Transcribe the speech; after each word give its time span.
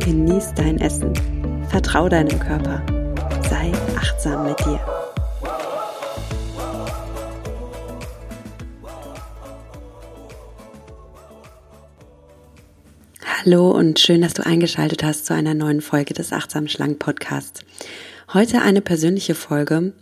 genieß 0.00 0.54
dein 0.54 0.78
Essen, 0.80 1.12
vertrau 1.68 2.08
deinem 2.08 2.38
Körper, 2.40 2.82
sei 3.48 3.70
achtsam 3.96 4.44
mit 4.46 4.58
dir. 4.60 4.80
Hallo 13.24 13.70
und 13.70 13.98
schön, 13.98 14.20
dass 14.20 14.34
du 14.34 14.44
eingeschaltet 14.44 15.02
hast 15.02 15.26
zu 15.26 15.34
einer 15.34 15.54
neuen 15.54 15.80
Folge 15.80 16.12
des 16.12 16.32
Achtsam 16.32 16.68
Schlank 16.68 16.98
Podcasts. 16.98 17.62
Heute 18.32 18.62
eine 18.62 18.80
persönliche 18.80 19.34
Folge. 19.34 19.92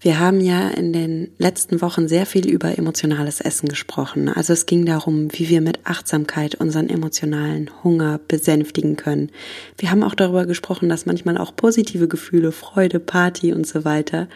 Wir 0.00 0.20
haben 0.20 0.40
ja 0.40 0.68
in 0.68 0.92
den 0.92 1.32
letzten 1.38 1.80
Wochen 1.80 2.06
sehr 2.06 2.26
viel 2.26 2.48
über 2.48 2.78
emotionales 2.78 3.40
Essen 3.40 3.68
gesprochen. 3.68 4.28
Also 4.28 4.52
es 4.52 4.66
ging 4.66 4.86
darum, 4.86 5.32
wie 5.32 5.48
wir 5.48 5.60
mit 5.60 5.80
Achtsamkeit 5.82 6.54
unseren 6.54 6.88
emotionalen 6.88 7.70
Hunger 7.82 8.20
besänftigen 8.28 8.94
können. 8.94 9.32
Wir 9.78 9.90
haben 9.90 10.04
auch 10.04 10.14
darüber 10.14 10.46
gesprochen, 10.46 10.88
dass 10.88 11.06
manchmal 11.06 11.36
auch 11.36 11.56
positive 11.56 12.06
Gefühle, 12.06 12.52
Freude, 12.52 13.00
Party 13.00 13.52
und 13.52 13.66
so 13.66 13.84
weiter 13.84 14.28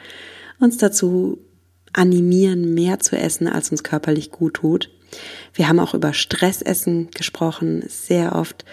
uns 0.59 0.77
dazu 0.79 1.39
animieren, 1.93 2.75
mehr 2.75 2.99
zu 2.99 3.17
essen, 3.17 3.47
als 3.47 3.71
uns 3.71 3.85
körperlich 3.85 4.33
gut 4.33 4.55
tut. 4.55 4.91
Wir 5.55 5.69
haben 5.69 5.79
auch 5.79 5.95
über 5.95 6.13
Stressessen 6.15 7.13
gesprochen, 7.13 7.85
sehr 7.87 8.35
oft 8.35 8.65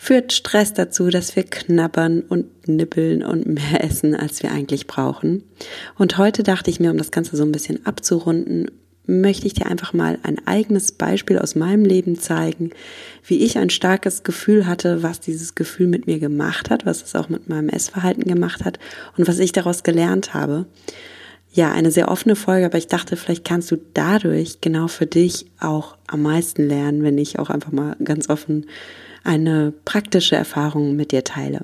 führt 0.00 0.32
Stress 0.32 0.72
dazu, 0.72 1.10
dass 1.10 1.34
wir 1.34 1.42
knabbern 1.42 2.22
und 2.22 2.68
nippeln 2.68 3.24
und 3.24 3.46
mehr 3.46 3.84
essen, 3.84 4.14
als 4.14 4.42
wir 4.42 4.52
eigentlich 4.52 4.86
brauchen. 4.86 5.42
Und 5.98 6.16
heute 6.16 6.44
dachte 6.44 6.70
ich 6.70 6.80
mir, 6.80 6.92
um 6.92 6.96
das 6.96 7.10
Ganze 7.10 7.36
so 7.36 7.42
ein 7.42 7.52
bisschen 7.52 7.84
abzurunden, 7.84 8.70
möchte 9.06 9.46
ich 9.46 9.54
dir 9.54 9.66
einfach 9.66 9.94
mal 9.94 10.18
ein 10.22 10.38
eigenes 10.46 10.92
Beispiel 10.92 11.38
aus 11.38 11.56
meinem 11.56 11.84
Leben 11.84 12.18
zeigen, 12.18 12.70
wie 13.26 13.38
ich 13.38 13.58
ein 13.58 13.70
starkes 13.70 14.22
Gefühl 14.22 14.66
hatte, 14.66 15.02
was 15.02 15.18
dieses 15.18 15.54
Gefühl 15.54 15.88
mit 15.88 16.06
mir 16.06 16.20
gemacht 16.20 16.70
hat, 16.70 16.86
was 16.86 17.02
es 17.02 17.16
auch 17.16 17.28
mit 17.28 17.48
meinem 17.48 17.70
Essverhalten 17.70 18.24
gemacht 18.24 18.64
hat 18.64 18.78
und 19.16 19.26
was 19.26 19.38
ich 19.38 19.52
daraus 19.52 19.82
gelernt 19.82 20.32
habe. 20.32 20.66
Ja, 21.50 21.72
eine 21.72 21.90
sehr 21.90 22.08
offene 22.08 22.36
Folge, 22.36 22.66
aber 22.66 22.78
ich 22.78 22.86
dachte, 22.86 23.16
vielleicht 23.16 23.44
kannst 23.44 23.70
du 23.70 23.78
dadurch 23.94 24.60
genau 24.60 24.86
für 24.86 25.06
dich 25.06 25.46
auch 25.58 25.96
am 26.06 26.22
meisten 26.22 26.68
lernen, 26.68 27.02
wenn 27.02 27.18
ich 27.18 27.38
auch 27.38 27.50
einfach 27.50 27.72
mal 27.72 27.96
ganz 28.04 28.28
offen 28.28 28.66
eine 29.28 29.74
praktische 29.84 30.36
Erfahrung 30.36 30.96
mit 30.96 31.12
dir 31.12 31.22
teile. 31.22 31.60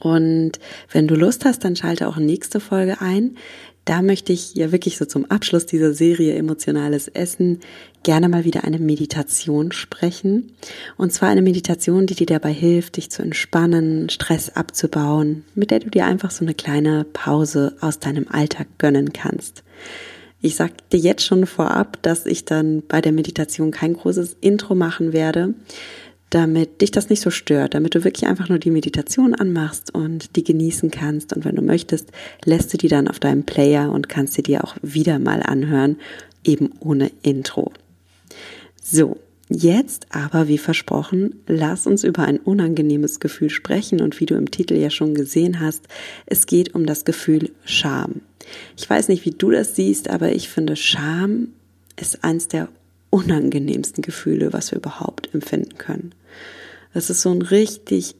Und 0.00 0.52
wenn 0.90 1.06
du 1.06 1.14
Lust 1.14 1.44
hast, 1.44 1.64
dann 1.64 1.76
schalte 1.76 2.08
auch 2.08 2.16
nächste 2.16 2.60
Folge 2.60 3.00
ein. 3.00 3.36
Da 3.84 4.00
möchte 4.00 4.32
ich 4.32 4.54
ja 4.54 4.70
wirklich 4.72 4.96
so 4.96 5.04
zum 5.04 5.24
Abschluss 5.30 5.66
dieser 5.66 5.92
Serie 5.92 6.34
Emotionales 6.34 7.08
Essen 7.08 7.60
gerne 8.02 8.28
mal 8.28 8.44
wieder 8.44 8.64
eine 8.64 8.78
Meditation 8.78 9.72
sprechen. 9.72 10.52
Und 10.96 11.12
zwar 11.12 11.28
eine 11.28 11.42
Meditation, 11.42 12.06
die 12.06 12.14
dir 12.14 12.26
dabei 12.26 12.52
hilft, 12.52 12.96
dich 12.96 13.10
zu 13.10 13.22
entspannen, 13.22 14.08
Stress 14.08 14.50
abzubauen, 14.50 15.44
mit 15.54 15.70
der 15.70 15.80
du 15.80 15.90
dir 15.90 16.06
einfach 16.06 16.30
so 16.30 16.44
eine 16.44 16.54
kleine 16.54 17.04
Pause 17.04 17.76
aus 17.80 17.98
deinem 17.98 18.28
Alltag 18.28 18.66
gönnen 18.78 19.12
kannst. 19.12 19.62
Ich 20.40 20.54
sag 20.54 20.90
dir 20.90 21.00
jetzt 21.00 21.24
schon 21.24 21.46
vorab, 21.46 22.00
dass 22.02 22.24
ich 22.26 22.44
dann 22.44 22.82
bei 22.86 23.00
der 23.00 23.12
Meditation 23.12 23.70
kein 23.70 23.94
großes 23.94 24.36
Intro 24.40 24.74
machen 24.74 25.12
werde, 25.12 25.54
damit 26.30 26.80
dich 26.80 26.90
das 26.90 27.08
nicht 27.08 27.22
so 27.22 27.30
stört, 27.30 27.74
damit 27.74 27.94
du 27.94 28.04
wirklich 28.04 28.28
einfach 28.28 28.48
nur 28.48 28.58
die 28.58 28.70
Meditation 28.70 29.34
anmachst 29.34 29.94
und 29.94 30.36
die 30.36 30.44
genießen 30.44 30.90
kannst. 30.90 31.32
Und 31.32 31.44
wenn 31.44 31.56
du 31.56 31.62
möchtest, 31.62 32.12
lässt 32.44 32.72
du 32.72 32.76
die 32.76 32.88
dann 32.88 33.08
auf 33.08 33.18
deinem 33.18 33.44
Player 33.44 33.90
und 33.90 34.08
kannst 34.08 34.34
sie 34.34 34.42
dir 34.42 34.62
auch 34.62 34.76
wieder 34.82 35.18
mal 35.18 35.42
anhören, 35.42 35.96
eben 36.44 36.70
ohne 36.80 37.10
Intro. 37.22 37.72
So, 38.82 39.16
Jetzt 39.50 40.08
aber, 40.10 40.46
wie 40.46 40.58
versprochen, 40.58 41.36
lass 41.46 41.86
uns 41.86 42.04
über 42.04 42.24
ein 42.24 42.38
unangenehmes 42.38 43.18
Gefühl 43.18 43.48
sprechen 43.48 44.02
und 44.02 44.20
wie 44.20 44.26
du 44.26 44.34
im 44.34 44.50
Titel 44.50 44.74
ja 44.74 44.90
schon 44.90 45.14
gesehen 45.14 45.58
hast, 45.58 45.88
es 46.26 46.44
geht 46.44 46.74
um 46.74 46.84
das 46.84 47.06
Gefühl 47.06 47.50
Scham. 47.64 48.20
Ich 48.76 48.88
weiß 48.88 49.08
nicht, 49.08 49.24
wie 49.24 49.30
du 49.30 49.50
das 49.50 49.76
siehst, 49.76 50.10
aber 50.10 50.32
ich 50.32 50.48
finde 50.48 50.76
Scham 50.76 51.48
ist 51.96 52.24
eins 52.24 52.48
der 52.48 52.68
unangenehmsten 53.10 54.02
Gefühle, 54.02 54.52
was 54.52 54.70
wir 54.70 54.78
überhaupt 54.78 55.32
empfinden 55.34 55.78
können. 55.78 56.14
Das 56.94 57.10
ist 57.10 57.22
so 57.22 57.30
ein 57.30 57.42
richtig, 57.42 58.14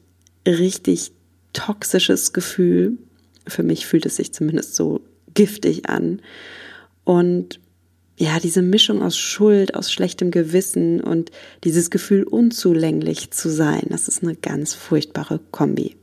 richtig 0.47 1.11
toxisches 1.53 2.33
Gefühl. 2.33 2.97
Für 3.47 3.63
mich 3.63 3.85
fühlt 3.85 4.05
es 4.05 4.17
sich 4.17 4.33
zumindest 4.33 4.75
so 4.75 5.01
giftig 5.33 5.89
an. 5.89 6.21
Und 7.03 7.59
ja, 8.17 8.39
diese 8.39 8.61
Mischung 8.61 9.01
aus 9.01 9.17
Schuld, 9.17 9.75
aus 9.75 9.91
schlechtem 9.91 10.29
Gewissen 10.29 10.99
und 10.99 11.31
dieses 11.63 11.89
Gefühl 11.89 12.23
unzulänglich 12.23 13.31
zu 13.31 13.49
sein, 13.49 13.83
das 13.89 14.07
ist 14.09 14.23
eine 14.23 14.35
ganz 14.35 14.73
furchtbare 14.73 15.39
Kombi. 15.51 15.95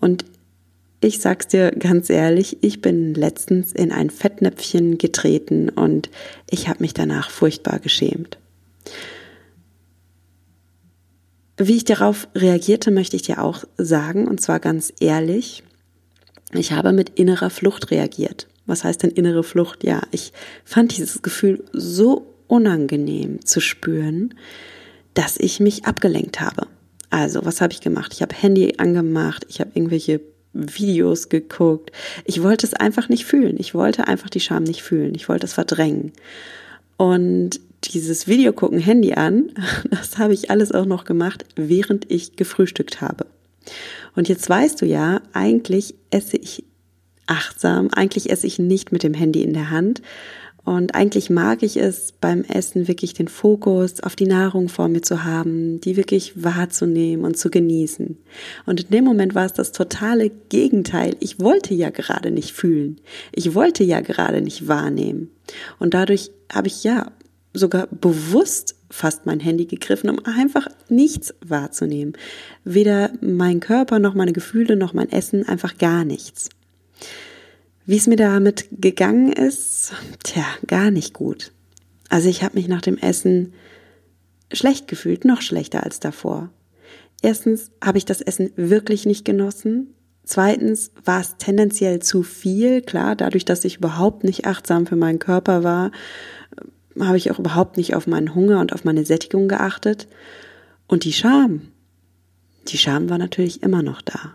Und 0.00 0.24
ich 1.02 1.18
sag's 1.18 1.48
dir 1.48 1.72
ganz 1.72 2.08
ehrlich, 2.10 2.58
ich 2.62 2.80
bin 2.80 3.14
letztens 3.14 3.72
in 3.72 3.92
ein 3.92 4.08
Fettnäpfchen 4.08 4.98
getreten 4.98 5.68
und 5.68 6.10
ich 6.48 6.68
habe 6.68 6.80
mich 6.80 6.94
danach 6.94 7.28
furchtbar 7.28 7.80
geschämt. 7.80 8.38
Wie 11.58 11.76
ich 11.76 11.84
darauf 11.84 12.28
reagierte, 12.34 12.90
möchte 12.90 13.16
ich 13.16 13.22
dir 13.22 13.42
auch 13.42 13.64
sagen, 13.76 14.26
und 14.26 14.40
zwar 14.40 14.60
ganz 14.60 14.92
ehrlich. 15.00 15.62
Ich 16.52 16.72
habe 16.72 16.92
mit 16.92 17.10
innerer 17.18 17.50
Flucht 17.50 17.90
reagiert. 17.90 18.46
Was 18.66 18.84
heißt 18.84 19.02
denn 19.02 19.10
innere 19.10 19.42
Flucht? 19.42 19.84
Ja, 19.84 20.02
ich 20.12 20.32
fand 20.64 20.96
dieses 20.96 21.22
Gefühl 21.22 21.64
so 21.72 22.34
unangenehm 22.46 23.44
zu 23.44 23.60
spüren, 23.60 24.34
dass 25.14 25.36
ich 25.36 25.60
mich 25.60 25.84
abgelenkt 25.84 26.40
habe. 26.40 26.68
Also, 27.10 27.44
was 27.44 27.60
habe 27.60 27.72
ich 27.72 27.80
gemacht? 27.80 28.12
Ich 28.14 28.22
habe 28.22 28.34
Handy 28.34 28.74
angemacht, 28.78 29.44
ich 29.48 29.60
habe 29.60 29.72
irgendwelche 29.74 30.20
Videos 30.52 31.28
geguckt. 31.28 31.92
Ich 32.24 32.42
wollte 32.42 32.66
es 32.66 32.74
einfach 32.74 33.08
nicht 33.08 33.24
fühlen. 33.24 33.56
Ich 33.58 33.74
wollte 33.74 34.08
einfach 34.08 34.30
die 34.30 34.40
Scham 34.40 34.64
nicht 34.64 34.82
fühlen. 34.82 35.14
Ich 35.14 35.28
wollte 35.28 35.46
es 35.46 35.52
verdrängen. 35.54 36.12
Und 36.96 37.60
dieses 37.84 38.28
Video 38.28 38.52
gucken, 38.52 38.78
Handy 38.78 39.14
an, 39.14 39.50
das 39.90 40.18
habe 40.18 40.34
ich 40.34 40.50
alles 40.50 40.72
auch 40.72 40.86
noch 40.86 41.04
gemacht, 41.04 41.44
während 41.56 42.10
ich 42.10 42.36
gefrühstückt 42.36 43.00
habe. 43.00 43.26
Und 44.14 44.28
jetzt 44.28 44.48
weißt 44.48 44.80
du 44.80 44.86
ja, 44.86 45.20
eigentlich 45.32 45.94
esse 46.10 46.36
ich 46.36 46.64
achtsam. 47.26 47.88
Eigentlich 47.92 48.30
esse 48.30 48.46
ich 48.46 48.58
nicht 48.58 48.92
mit 48.92 49.02
dem 49.02 49.14
Handy 49.14 49.42
in 49.42 49.54
der 49.54 49.70
Hand. 49.70 50.02
Und 50.64 50.94
eigentlich 50.94 51.28
mag 51.28 51.64
ich 51.64 51.76
es 51.76 52.12
beim 52.12 52.44
Essen 52.44 52.86
wirklich 52.86 53.14
den 53.14 53.26
Fokus 53.26 54.00
auf 54.00 54.14
die 54.14 54.26
Nahrung 54.26 54.68
vor 54.68 54.86
mir 54.86 55.02
zu 55.02 55.24
haben, 55.24 55.80
die 55.80 55.96
wirklich 55.96 56.42
wahrzunehmen 56.42 57.24
und 57.24 57.36
zu 57.36 57.50
genießen. 57.50 58.16
Und 58.64 58.80
in 58.84 58.90
dem 58.90 59.04
Moment 59.04 59.34
war 59.34 59.44
es 59.44 59.52
das 59.52 59.72
totale 59.72 60.30
Gegenteil. 60.50 61.16
Ich 61.18 61.40
wollte 61.40 61.74
ja 61.74 61.90
gerade 61.90 62.30
nicht 62.30 62.52
fühlen. 62.52 63.00
Ich 63.32 63.54
wollte 63.54 63.82
ja 63.82 64.00
gerade 64.00 64.40
nicht 64.40 64.68
wahrnehmen. 64.68 65.30
Und 65.80 65.94
dadurch 65.94 66.30
habe 66.52 66.68
ich 66.68 66.84
ja 66.84 67.10
sogar 67.54 67.88
bewusst 67.88 68.76
fast 68.88 69.26
mein 69.26 69.40
Handy 69.40 69.66
gegriffen, 69.66 70.10
um 70.10 70.24
einfach 70.24 70.68
nichts 70.88 71.34
wahrzunehmen. 71.44 72.12
Weder 72.64 73.10
mein 73.20 73.58
Körper 73.60 73.98
noch 73.98 74.14
meine 74.14 74.32
Gefühle 74.32 74.76
noch 74.76 74.92
mein 74.92 75.10
Essen, 75.10 75.48
einfach 75.48 75.76
gar 75.76 76.04
nichts. 76.04 76.50
Wie 77.84 77.96
es 77.96 78.06
mir 78.06 78.16
damit 78.16 78.68
gegangen 78.70 79.32
ist, 79.32 79.92
tja, 80.22 80.44
gar 80.66 80.90
nicht 80.90 81.14
gut. 81.14 81.52
Also 82.08 82.28
ich 82.28 82.42
habe 82.42 82.56
mich 82.56 82.68
nach 82.68 82.82
dem 82.82 82.98
Essen 82.98 83.54
schlecht 84.52 84.86
gefühlt, 84.86 85.24
noch 85.24 85.42
schlechter 85.42 85.82
als 85.82 85.98
davor. 85.98 86.50
Erstens 87.22 87.70
habe 87.82 87.98
ich 87.98 88.04
das 88.04 88.20
Essen 88.20 88.50
wirklich 88.56 89.06
nicht 89.06 89.24
genossen. 89.24 89.94
Zweitens 90.24 90.92
war 91.04 91.20
es 91.20 91.36
tendenziell 91.38 92.00
zu 92.00 92.22
viel. 92.22 92.82
Klar, 92.82 93.16
dadurch, 93.16 93.44
dass 93.44 93.64
ich 93.64 93.78
überhaupt 93.78 94.24
nicht 94.24 94.46
achtsam 94.46 94.86
für 94.86 94.96
meinen 94.96 95.18
Körper 95.18 95.64
war, 95.64 95.90
habe 97.00 97.16
ich 97.16 97.30
auch 97.30 97.38
überhaupt 97.38 97.76
nicht 97.76 97.94
auf 97.94 98.06
meinen 98.06 98.34
Hunger 98.34 98.60
und 98.60 98.72
auf 98.72 98.84
meine 98.84 99.04
Sättigung 99.04 99.48
geachtet. 99.48 100.06
Und 100.86 101.04
die 101.04 101.12
Scham, 101.12 101.68
die 102.68 102.78
Scham 102.78 103.08
war 103.08 103.18
natürlich 103.18 103.62
immer 103.62 103.82
noch 103.82 104.02
da. 104.02 104.34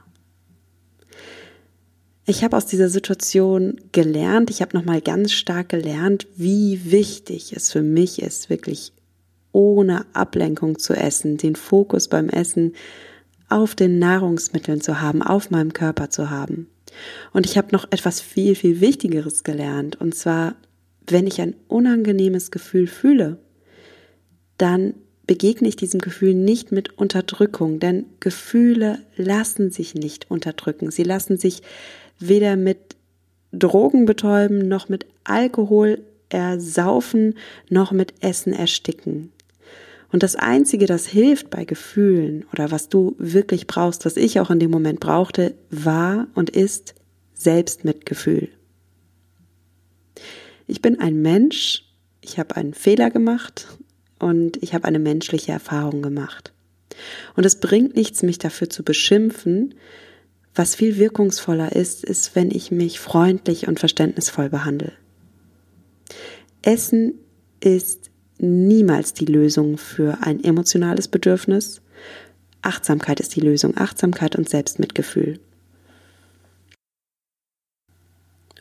Ich 2.29 2.44
habe 2.44 2.57
aus 2.57 2.65
dieser 2.65 2.89
Situation 2.89 3.79
gelernt, 3.94 4.50
ich 4.50 4.62
habe 4.62 4.75
nochmal 4.75 5.00
ganz 5.00 5.31
stark 5.31 5.69
gelernt, 5.69 6.27
wie 6.35 6.91
wichtig 6.91 7.53
es 7.56 7.71
für 7.71 7.81
mich 7.81 8.21
ist, 8.21 8.50
wirklich 8.50 8.91
ohne 9.53 10.06
Ablenkung 10.13 10.77
zu 10.77 10.94
essen, 10.94 11.38
den 11.38 11.56
Fokus 11.56 12.09
beim 12.09 12.27
Essen 12.27 12.74
auf 13.47 13.75
den 13.75 13.97
Nahrungsmitteln 13.97 14.81
zu 14.81 15.00
haben, 15.00 15.21
auf 15.21 15.51
meinem 15.51 15.71
Körper 15.71 16.09
zu 16.09 16.29
haben. 16.29 16.68
Und 17.31 17.45
ich 17.45 17.57
habe 17.57 17.69
noch 17.71 17.85
etwas 17.91 18.19
viel, 18.19 18.56
viel 18.56 18.81
Wichtigeres 18.81 19.45
gelernt. 19.45 19.95
Und 19.95 20.13
zwar, 20.13 20.56
wenn 21.07 21.27
ich 21.27 21.39
ein 21.39 21.56
unangenehmes 21.69 22.51
Gefühl 22.51 22.88
fühle, 22.88 23.38
dann 24.57 24.95
begegne 25.27 25.69
ich 25.69 25.77
diesem 25.77 26.01
Gefühl 26.01 26.33
nicht 26.33 26.73
mit 26.73 26.97
Unterdrückung, 26.97 27.80
denn 27.80 28.06
Gefühle 28.19 29.00
lassen 29.15 29.71
sich 29.71 29.95
nicht 29.95 30.30
unterdrücken. 30.30 30.91
Sie 30.91 31.03
lassen 31.03 31.38
sich 31.38 31.62
weder 32.19 32.55
mit 32.55 32.95
Drogen 33.51 34.05
betäuben, 34.05 34.67
noch 34.67 34.89
mit 34.89 35.05
Alkohol 35.23 35.99
ersaufen, 36.29 37.35
noch 37.69 37.91
mit 37.91 38.13
Essen 38.21 38.53
ersticken. 38.53 39.31
Und 40.11 40.23
das 40.23 40.35
Einzige, 40.35 40.85
das 40.85 41.05
hilft 41.05 41.49
bei 41.49 41.65
Gefühlen 41.65 42.45
oder 42.53 42.71
was 42.71 42.89
du 42.89 43.15
wirklich 43.17 43.67
brauchst, 43.67 44.05
was 44.05 44.15
ich 44.15 44.39
auch 44.39 44.49
in 44.49 44.59
dem 44.59 44.71
Moment 44.71 44.99
brauchte, 44.99 45.53
war 45.69 46.27
und 46.33 46.49
ist 46.49 46.95
Selbstmitgefühl. 47.33 48.49
Ich 50.65 50.81
bin 50.81 50.99
ein 50.99 51.21
Mensch, 51.21 51.83
ich 52.21 52.39
habe 52.39 52.55
einen 52.55 52.73
Fehler 52.73 53.09
gemacht 53.09 53.67
und 54.19 54.61
ich 54.61 54.73
habe 54.73 54.85
eine 54.85 54.99
menschliche 54.99 55.51
Erfahrung 55.51 56.01
gemacht. 56.01 56.53
Und 57.35 57.45
es 57.45 57.59
bringt 57.59 57.95
nichts, 57.95 58.23
mich 58.23 58.37
dafür 58.37 58.69
zu 58.69 58.83
beschimpfen. 58.83 59.75
Was 60.57 60.74
viel 60.74 60.98
wirkungsvoller 60.98 61.74
ist, 61.75 62.04
ist, 62.04 62.36
wenn 62.36 62.50
ich 62.50 62.71
mich 62.71 63.00
freundlich 63.00 63.68
und 63.68 63.80
verständnisvoll 63.80 64.50
behandle. 64.50 64.92
Essen 66.63 67.13
ist 67.59 68.09
niemals 68.39 69.13
die 69.13 69.25
Lösung 69.25 69.77
für 69.77 70.18
ein 70.21 70.44
emotionales 70.44 71.09
Bedürfnis. 71.09 71.81
Achtsamkeit 72.63 73.19
ist 73.19 73.36
die 73.36 73.39
Lösung. 73.39 73.77
Achtsamkeit 73.77 74.36
und 74.36 74.50
Selbstmitgefühl. 74.50 75.39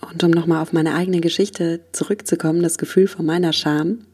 Und 0.02 0.22
um 0.22 0.30
nochmal 0.32 0.60
auf 0.60 0.74
meine 0.74 0.94
eigene 0.94 1.22
Geschichte 1.22 1.80
zurückzukommen, 1.92 2.62
das 2.62 2.76
Gefühl 2.76 3.08
von 3.08 3.24
meiner 3.24 3.54
Scham. 3.54 4.04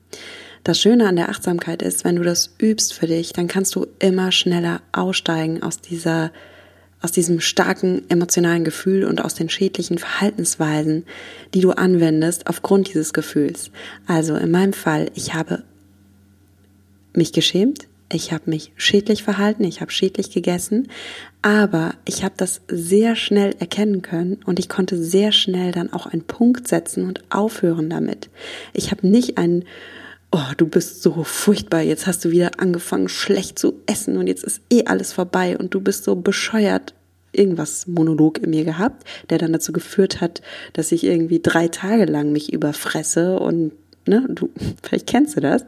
Das 0.63 0.79
Schöne 0.79 1.09
an 1.09 1.17
der 1.17 1.31
Achtsamkeit 1.31 1.83
ist, 1.83 2.05
wenn 2.05 2.15
du 2.15 2.23
das 2.23 2.55
übst 2.63 2.95
für 2.95 3.09
dich, 3.09 3.33
dann 3.33 3.49
kannst 3.49 3.75
du 3.75 3.89
immer 3.99 4.31
schneller 4.31 4.83
aussteigen 4.93 5.65
aus 5.65 5.81
dieser, 5.81 6.31
aus 7.03 7.13
diesem 7.13 7.41
starken 7.41 8.09
emotionalen 8.09 8.65
Gefühl 8.65 9.05
und 9.05 9.23
aus 9.23 9.35
den 9.35 9.49
schädlichen 9.49 9.99
Verhaltensweisen, 9.99 11.05
die 11.53 11.61
du 11.61 11.73
anwendest 11.73 12.47
aufgrund 12.47 12.89
dieses 12.89 13.13
Gefühls. 13.13 13.71
Also 14.07 14.37
in 14.37 14.51
meinem 14.51 14.73
Fall, 14.73 15.11
ich 15.15 15.35
habe 15.35 15.65
mich 17.13 17.33
geschämt, 17.33 17.89
ich 18.11 18.33
habe 18.33 18.51
mich 18.51 18.73
schädlich 18.77 19.23
verhalten, 19.23 19.65
ich 19.65 19.81
habe 19.81 19.91
schädlich 19.91 20.31
gegessen, 20.31 20.89
aber 21.41 21.95
ich 22.05 22.25
habe 22.25 22.35
das 22.37 22.61
sehr 22.69 23.17
schnell 23.17 23.55
erkennen 23.59 24.03
können 24.03 24.39
und 24.45 24.59
ich 24.59 24.69
konnte 24.69 25.03
sehr 25.03 25.33
schnell 25.33 25.73
dann 25.73 25.93
auch 25.93 26.07
einen 26.07 26.23
Punkt 26.23 26.69
setzen 26.69 27.07
und 27.07 27.25
aufhören 27.31 27.91
damit. 27.91 28.29
Ich 28.75 28.91
habe 28.91 29.07
nicht 29.07 29.39
einen 29.39 29.65
oh, 30.33 30.53
du 30.57 30.67
bist 30.67 31.03
so 31.03 31.23
furchtbar, 31.23 31.83
jetzt 31.83 32.07
hast 32.07 32.25
du 32.25 32.31
wieder 32.31 32.53
angefangen 32.59 33.09
schlecht 33.09 33.59
zu 33.59 33.75
essen 33.87 34.17
und 34.17 34.27
jetzt 34.27 34.43
ist 34.43 34.63
eh 34.73 34.85
alles 34.87 35.13
vorbei 35.13 35.57
und 35.57 35.75
du 35.75 35.81
bist 35.81 36.05
so 36.05 36.17
bescheuert. 36.17 36.95
Irgendwas 37.35 37.87
Monolog 37.87 38.39
in 38.39 38.51
mir 38.51 38.65
gehabt, 38.65 39.05
der 39.31 39.39
dann 39.39 39.55
dazu 39.55 39.73
geführt 39.73 40.21
hat, 40.21 40.43
dass 40.75 40.93
ich 40.93 41.05
irgendwie 41.05 41.41
drei 41.41 41.69
Tage 41.69 42.05
lang 42.05 42.33
mich 42.33 42.53
überfresse 42.53 43.39
und, 43.39 43.73
ne, 44.07 44.27
du, 44.29 44.51
vielleicht 44.83 45.07
kennst 45.07 45.37
du 45.37 45.41
das. 45.41 45.65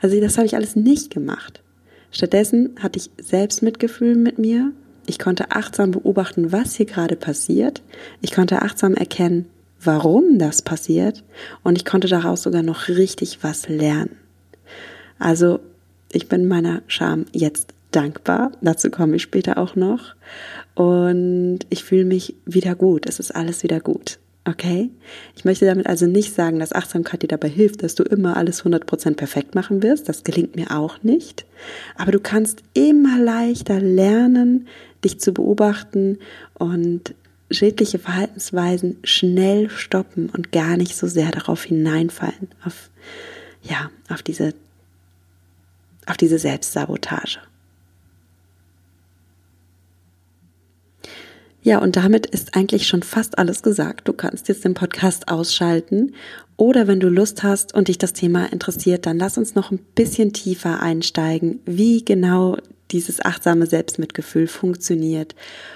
Also 0.00 0.20
das 0.20 0.36
habe 0.36 0.46
ich 0.46 0.56
alles 0.56 0.76
nicht 0.76 1.10
gemacht. 1.10 1.62
Stattdessen 2.10 2.74
hatte 2.80 2.98
ich 2.98 3.10
Selbstmitgefühl 3.18 4.16
mit 4.16 4.38
mir. 4.38 4.72
Ich 5.06 5.18
konnte 5.18 5.52
achtsam 5.52 5.90
beobachten, 5.90 6.52
was 6.52 6.74
hier 6.74 6.86
gerade 6.86 7.16
passiert. 7.16 7.82
Ich 8.20 8.32
konnte 8.32 8.62
achtsam 8.62 8.94
erkennen, 8.94 9.46
warum 9.82 10.38
das 10.38 10.62
passiert 10.62 11.24
und 11.62 11.76
ich 11.76 11.84
konnte 11.84 12.08
daraus 12.08 12.42
sogar 12.42 12.62
noch 12.62 12.88
richtig 12.88 13.42
was 13.42 13.68
lernen. 13.68 14.16
Also 15.18 15.60
ich 16.12 16.28
bin 16.28 16.48
meiner 16.48 16.82
Scham 16.86 17.26
jetzt 17.32 17.74
dankbar, 17.90 18.52
dazu 18.60 18.90
komme 18.90 19.16
ich 19.16 19.22
später 19.22 19.58
auch 19.58 19.76
noch 19.76 20.14
und 20.74 21.60
ich 21.68 21.84
fühle 21.84 22.04
mich 22.04 22.34
wieder 22.46 22.74
gut, 22.74 23.06
es 23.06 23.18
ist 23.20 23.34
alles 23.34 23.62
wieder 23.62 23.80
gut. 23.80 24.18
Okay? 24.46 24.90
Ich 25.36 25.44
möchte 25.44 25.66
damit 25.66 25.86
also 25.86 26.06
nicht 26.06 26.34
sagen, 26.34 26.58
dass 26.58 26.72
Achtsamkeit 26.72 27.22
dir 27.22 27.28
dabei 27.28 27.48
hilft, 27.48 27.82
dass 27.82 27.94
du 27.94 28.02
immer 28.02 28.36
alles 28.36 28.64
100% 28.64 29.14
perfekt 29.14 29.54
machen 29.54 29.82
wirst. 29.82 30.08
Das 30.08 30.24
gelingt 30.24 30.56
mir 30.56 30.70
auch 30.76 31.02
nicht. 31.02 31.44
Aber 31.96 32.10
du 32.10 32.20
kannst 32.20 32.62
immer 32.72 33.18
leichter 33.18 33.80
lernen, 33.80 34.66
dich 35.04 35.20
zu 35.20 35.32
beobachten 35.32 36.18
und 36.54 37.14
schädliche 37.50 37.98
Verhaltensweisen 37.98 38.98
schnell 39.04 39.70
stoppen 39.70 40.30
und 40.30 40.52
gar 40.52 40.76
nicht 40.76 40.96
so 40.96 41.06
sehr 41.06 41.30
darauf 41.30 41.64
hineinfallen, 41.64 42.48
auf, 42.64 42.90
ja, 43.62 43.90
auf 44.08 44.22
diese, 44.22 44.54
auf 46.06 46.16
diese 46.16 46.38
Selbstsabotage. 46.38 47.40
Ja, 51.62 51.78
und 51.78 51.96
damit 51.96 52.26
ist 52.26 52.56
eigentlich 52.56 52.86
schon 52.86 53.02
fast 53.02 53.38
alles 53.38 53.62
gesagt. 53.62 54.08
Du 54.08 54.14
kannst 54.14 54.48
jetzt 54.48 54.64
den 54.64 54.72
Podcast 54.72 55.28
ausschalten 55.28 56.14
oder 56.56 56.86
wenn 56.86 57.00
du 57.00 57.08
Lust 57.08 57.42
hast 57.42 57.74
und 57.74 57.88
dich 57.88 57.98
das 57.98 58.14
Thema 58.14 58.50
interessiert, 58.50 59.04
dann 59.04 59.18
lass 59.18 59.36
uns 59.36 59.54
noch 59.54 59.70
ein 59.70 59.78
bisschen 59.94 60.32
tiefer 60.32 60.80
einsteigen, 60.80 61.60
wie 61.66 62.02
genau 62.02 62.56
dieses 62.92 63.24
achtsame 63.24 63.66
Selbstmitgefühl 63.66 64.46
funktioniert 64.46 65.34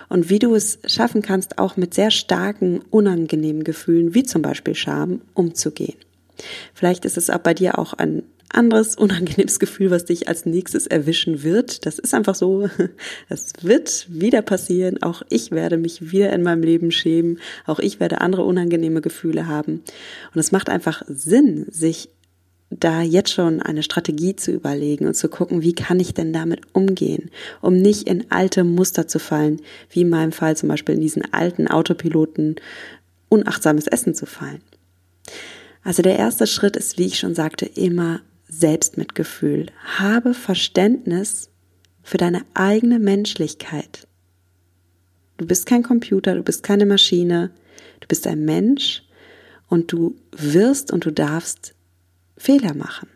und 0.09 0.31
wie 0.31 0.39
du 0.39 0.55
es 0.55 0.79
schaffen 0.87 1.23
kannst, 1.23 1.59
auch 1.59 1.77
mit 1.77 1.95
sehr 1.95 2.11
starken, 2.11 2.81
unangenehmen 2.91 3.65
Gefühlen, 3.65 4.15
wie 4.15 4.25
zum 4.25 4.43
Beispiel 4.43 4.75
Scham, 4.75 5.23
umzugehen. 5.35 5.97
Vielleicht 6.75 7.05
ist 7.05 7.17
es 7.17 7.31
auch 7.31 7.39
bei 7.39 7.55
dir 7.55 7.79
auch 7.79 7.93
ein 7.93 8.25
anderes 8.55 8.97
unangenehmes 8.97 9.59
Gefühl, 9.59 9.91
was 9.91 10.05
dich 10.05 10.29
als 10.29 10.47
nächstes 10.47 10.87
erwischen 10.87 11.43
wird. 11.43 11.87
Das 11.87 11.99
ist 11.99 12.15
einfach 12.15 12.35
so. 12.35 12.69
Das 13.29 13.53
wird 13.63 14.07
wieder 14.09 14.43
passieren. 14.43 15.03
Auch 15.03 15.23
ich 15.29 15.51
werde 15.51 15.77
mich 15.77 16.13
wieder 16.13 16.33
in 16.33 16.43
meinem 16.43 16.63
Leben 16.63 16.91
schämen. 16.91 17.39
Auch 17.67 17.79
ich 17.79 18.01
werde 18.01 18.21
andere 18.21 18.45
unangenehme 18.45 19.01
Gefühle 19.01 19.49
haben. 19.49 19.83
Und 20.35 20.41
es 20.41 20.53
macht 20.53 20.69
einfach 20.69 21.03
Sinn, 21.09 21.67
sich 21.71 22.11
da 22.81 23.03
jetzt 23.03 23.33
schon 23.33 23.63
eine 23.63 23.83
Strategie 23.83 24.37
zu 24.37 24.51
überlegen 24.51 25.07
und 25.07 25.15
zu 25.15 25.29
gucken, 25.29 25.63
wie 25.63 25.75
kann 25.75 26.01
ich 26.01 26.15
denn 26.15 26.33
damit 26.33 26.63
umgehen, 26.73 27.31
um 27.61 27.77
nicht 27.77 28.09
in 28.09 28.31
alte 28.31 28.65
Muster 28.65 29.07
zu 29.07 29.19
fallen, 29.19 29.61
wie 29.91 30.03
in 30.03 30.11
meinem 30.11 30.33
Fall 30.33 30.57
zum 30.57 30.69
Beispiel 30.69 30.95
in 30.95 31.01
diesen 31.01 31.33
alten 31.33 31.69
Autopiloten 31.69 32.57
unachtsames 33.29 33.87
Essen 33.87 34.15
zu 34.15 34.27
fallen. 34.27 34.63
Also 35.83 36.03
der 36.03 36.17
erste 36.17 36.47
Schritt 36.47 36.77
ist, 36.77 36.99
wie 36.99 37.07
ich 37.07 37.19
schon 37.19 37.35
sagte, 37.35 37.67
immer 37.67 38.21
Selbstmitgefühl. 38.49 39.67
Habe 39.99 40.35
Verständnis 40.35 41.51
für 42.03 42.17
deine 42.17 42.43
eigene 42.55 42.99
Menschlichkeit. 42.99 44.07
Du 45.37 45.47
bist 45.47 45.67
kein 45.67 45.83
Computer, 45.83 46.35
du 46.35 46.43
bist 46.43 46.63
keine 46.63 46.87
Maschine, 46.87 47.51
du 48.01 48.07
bist 48.09 48.27
ein 48.27 48.45
Mensch 48.45 49.03
und 49.69 49.93
du 49.93 50.17
wirst 50.33 50.93
und 50.93 51.05
du 51.05 51.11
darfst 51.11 51.75
Fehler 52.37 52.75
machen. 52.75 53.09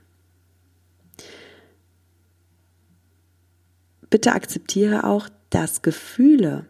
Bitte 4.10 4.32
akzeptiere 4.32 5.04
auch, 5.04 5.28
dass 5.50 5.82
Gefühle 5.82 6.66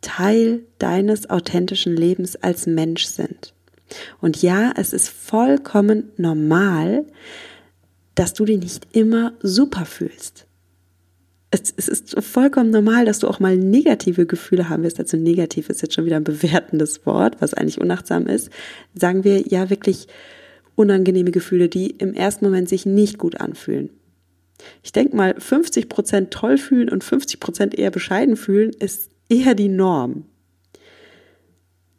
Teil 0.00 0.64
deines 0.78 1.30
authentischen 1.30 1.96
Lebens 1.96 2.36
als 2.36 2.66
Mensch 2.66 3.06
sind. 3.06 3.54
Und 4.20 4.42
ja, 4.42 4.72
es 4.76 4.92
ist 4.92 5.08
vollkommen 5.08 6.10
normal, 6.16 7.06
dass 8.14 8.34
du 8.34 8.44
dich 8.44 8.58
nicht 8.58 8.88
immer 8.94 9.32
super 9.40 9.84
fühlst. 9.84 10.46
Es, 11.50 11.72
es, 11.76 11.88
ist 11.88 12.22
vollkommen 12.24 12.70
normal, 12.70 13.04
dass 13.04 13.18
du 13.18 13.28
auch 13.28 13.38
mal 13.38 13.56
negative 13.56 14.24
Gefühle 14.24 14.70
haben 14.70 14.82
wirst. 14.82 14.98
Also 14.98 15.18
negativ 15.18 15.68
ist 15.68 15.82
jetzt 15.82 15.94
schon 15.94 16.06
wieder 16.06 16.16
ein 16.16 16.24
bewertendes 16.24 17.04
Wort, 17.04 17.36
was 17.40 17.52
eigentlich 17.52 17.80
unachtsam 17.80 18.26
ist. 18.26 18.50
Sagen 18.94 19.22
wir 19.22 19.46
ja 19.46 19.68
wirklich 19.68 20.08
unangenehme 20.74 21.30
Gefühle, 21.30 21.68
die 21.68 21.90
im 21.90 22.14
ersten 22.14 22.44
Moment 22.44 22.68
sich 22.68 22.86
nicht 22.86 23.18
gut 23.18 23.40
anfühlen. 23.40 23.90
Ich 24.82 24.92
denke 24.92 25.16
mal, 25.16 25.34
50 25.38 25.88
Prozent 25.88 26.30
toll 26.30 26.58
fühlen 26.58 26.88
und 26.88 27.04
50 27.04 27.40
Prozent 27.40 27.78
eher 27.78 27.90
bescheiden 27.90 28.36
fühlen 28.36 28.70
ist 28.78 29.10
eher 29.28 29.54
die 29.54 29.68
Norm. 29.68 30.26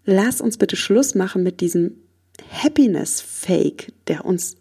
Lass 0.06 0.42
uns 0.42 0.58
bitte 0.58 0.75
Schluss 0.75 1.15
machen 1.15 1.44
mit 1.44 1.62
diesem 1.62 1.96
Happiness-Fake, 2.51 3.94
der 4.08 4.25
uns 4.25 4.58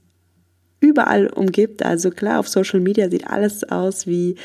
überall 0.80 1.28
umgibt. 1.28 1.84
Also 1.84 2.10
klar, 2.10 2.40
auf 2.40 2.48
Social 2.48 2.80
Media 2.80 3.08
sieht 3.10 3.26
alles 3.26 3.64
aus 3.64 4.06
wie 4.06 4.36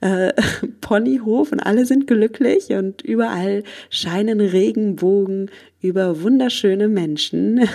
äh, 0.00 0.32
Ponyhof 0.80 1.52
und 1.52 1.60
alle 1.60 1.86
sind 1.86 2.06
glücklich 2.06 2.70
und 2.70 3.02
überall 3.02 3.62
scheinen 3.90 4.40
Regenbogen 4.40 5.50
über 5.80 6.22
wunderschöne 6.22 6.88
Menschen. 6.88 7.68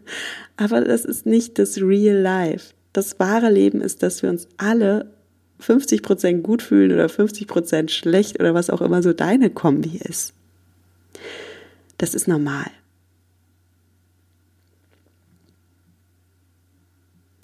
Aber 0.56 0.82
das 0.82 1.04
ist 1.04 1.26
nicht 1.26 1.58
das 1.58 1.78
Real 1.78 2.16
Life. 2.16 2.74
Das 2.92 3.18
wahre 3.18 3.50
Leben 3.50 3.80
ist, 3.80 4.02
dass 4.02 4.22
wir 4.22 4.30
uns 4.30 4.48
alle 4.56 5.10
50 5.60 6.02
Prozent 6.02 6.42
gut 6.42 6.62
fühlen 6.62 6.92
oder 6.92 7.08
50 7.08 7.46
Prozent 7.46 7.90
schlecht 7.90 8.40
oder 8.40 8.54
was 8.54 8.70
auch 8.70 8.80
immer 8.80 9.02
so 9.02 9.12
deine 9.12 9.50
Kombi 9.50 10.00
ist. 10.02 10.32
Das 11.98 12.14
ist 12.14 12.28
normal. 12.28 12.70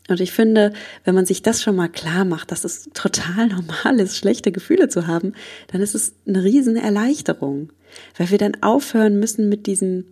Und 0.08 0.20
ich 0.20 0.32
finde, 0.32 0.72
wenn 1.04 1.14
man 1.14 1.26
sich 1.26 1.42
das 1.42 1.62
schon 1.62 1.76
mal 1.76 1.88
klar 1.88 2.24
macht, 2.24 2.52
dass 2.52 2.64
es 2.64 2.88
total 2.94 3.48
normal 3.48 4.00
ist, 4.00 4.16
schlechte 4.16 4.52
Gefühle 4.52 4.88
zu 4.88 5.06
haben, 5.06 5.32
dann 5.68 5.80
ist 5.80 5.94
es 5.94 6.14
eine 6.26 6.44
riesen 6.44 6.76
Erleichterung, 6.76 7.72
weil 8.16 8.30
wir 8.30 8.38
dann 8.38 8.62
aufhören 8.62 9.18
müssen 9.18 9.48
mit 9.48 9.66
diesem 9.66 10.04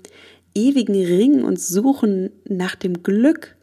ewigen 0.54 0.94
Ringen 0.94 1.44
und 1.44 1.60
Suchen 1.60 2.30
nach 2.48 2.74
dem 2.74 3.02
Glück. 3.02 3.56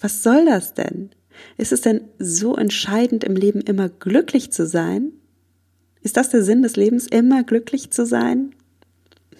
Was 0.00 0.22
soll 0.22 0.46
das 0.46 0.74
denn? 0.74 1.10
Ist 1.56 1.72
es 1.72 1.80
denn 1.80 2.02
so 2.18 2.56
entscheidend 2.56 3.24
im 3.24 3.36
Leben 3.36 3.60
immer 3.60 3.88
glücklich 3.88 4.52
zu 4.52 4.66
sein? 4.66 5.12
Ist 6.02 6.16
das 6.16 6.30
der 6.30 6.42
Sinn 6.42 6.62
des 6.62 6.76
Lebens, 6.76 7.06
immer 7.06 7.44
glücklich 7.44 7.90
zu 7.90 8.04
sein? 8.04 8.54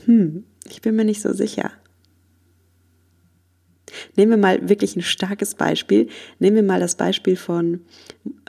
Hm, 0.04 0.44
ich 0.68 0.80
bin 0.80 0.96
mir 0.96 1.04
nicht 1.04 1.20
so 1.20 1.32
sicher. 1.32 1.72
Nehmen 4.16 4.32
wir 4.32 4.38
mal 4.38 4.68
wirklich 4.68 4.96
ein 4.96 5.02
starkes 5.02 5.54
Beispiel. 5.54 6.08
Nehmen 6.38 6.56
wir 6.56 6.62
mal 6.62 6.80
das 6.80 6.96
Beispiel 6.96 7.36
von 7.36 7.80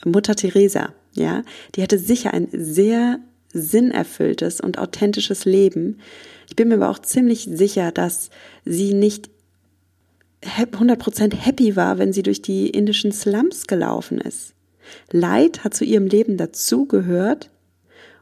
Mutter 0.05 0.35
Teresa. 0.35 0.93
Ja, 1.13 1.43
die 1.75 1.83
hatte 1.83 1.99
sicher 1.99 2.33
ein 2.33 2.47
sehr 2.51 3.19
sinnerfülltes 3.53 4.61
und 4.61 4.79
authentisches 4.79 5.45
Leben. 5.45 5.99
Ich 6.49 6.55
bin 6.55 6.67
mir 6.67 6.75
aber 6.75 6.89
auch 6.89 6.99
ziemlich 6.99 7.47
sicher, 7.51 7.91
dass 7.91 8.29
sie 8.65 8.93
nicht 8.93 9.29
100% 10.41 11.35
happy 11.35 11.75
war, 11.75 11.97
wenn 11.99 12.13
sie 12.13 12.23
durch 12.23 12.41
die 12.41 12.69
indischen 12.69 13.11
Slums 13.11 13.67
gelaufen 13.67 14.19
ist. 14.19 14.53
Leid 15.11 15.63
hat 15.63 15.73
zu 15.73 15.85
ihrem 15.85 16.07
Leben 16.07 16.35
dazugehört 16.37 17.49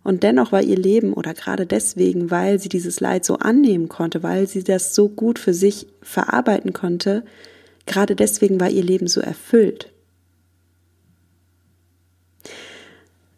und 0.04 0.24
dennoch 0.24 0.52
war 0.52 0.62
ihr 0.62 0.78
Leben 0.78 1.14
oder 1.14 1.34
gerade 1.34 1.66
deswegen, 1.66 2.32
weil 2.32 2.60
sie 2.60 2.70
dieses 2.70 3.00
Leid 3.00 3.24
so 3.26 3.38
annehmen 3.38 3.88
konnte, 3.88 4.24
weil 4.24 4.48
sie 4.48 4.64
das 4.64 4.96
so 4.96 5.10
gut 5.10 5.38
für 5.38 5.54
sich 5.54 5.88
verarbeiten 6.02 6.74
konnte, 6.74 7.24
gerade 7.86 8.16
deswegen 8.16 8.60
war 8.60 8.70
ihr 8.70 8.84
Leben 8.84 9.08
so 9.08 9.22
erfüllt. 9.22 9.92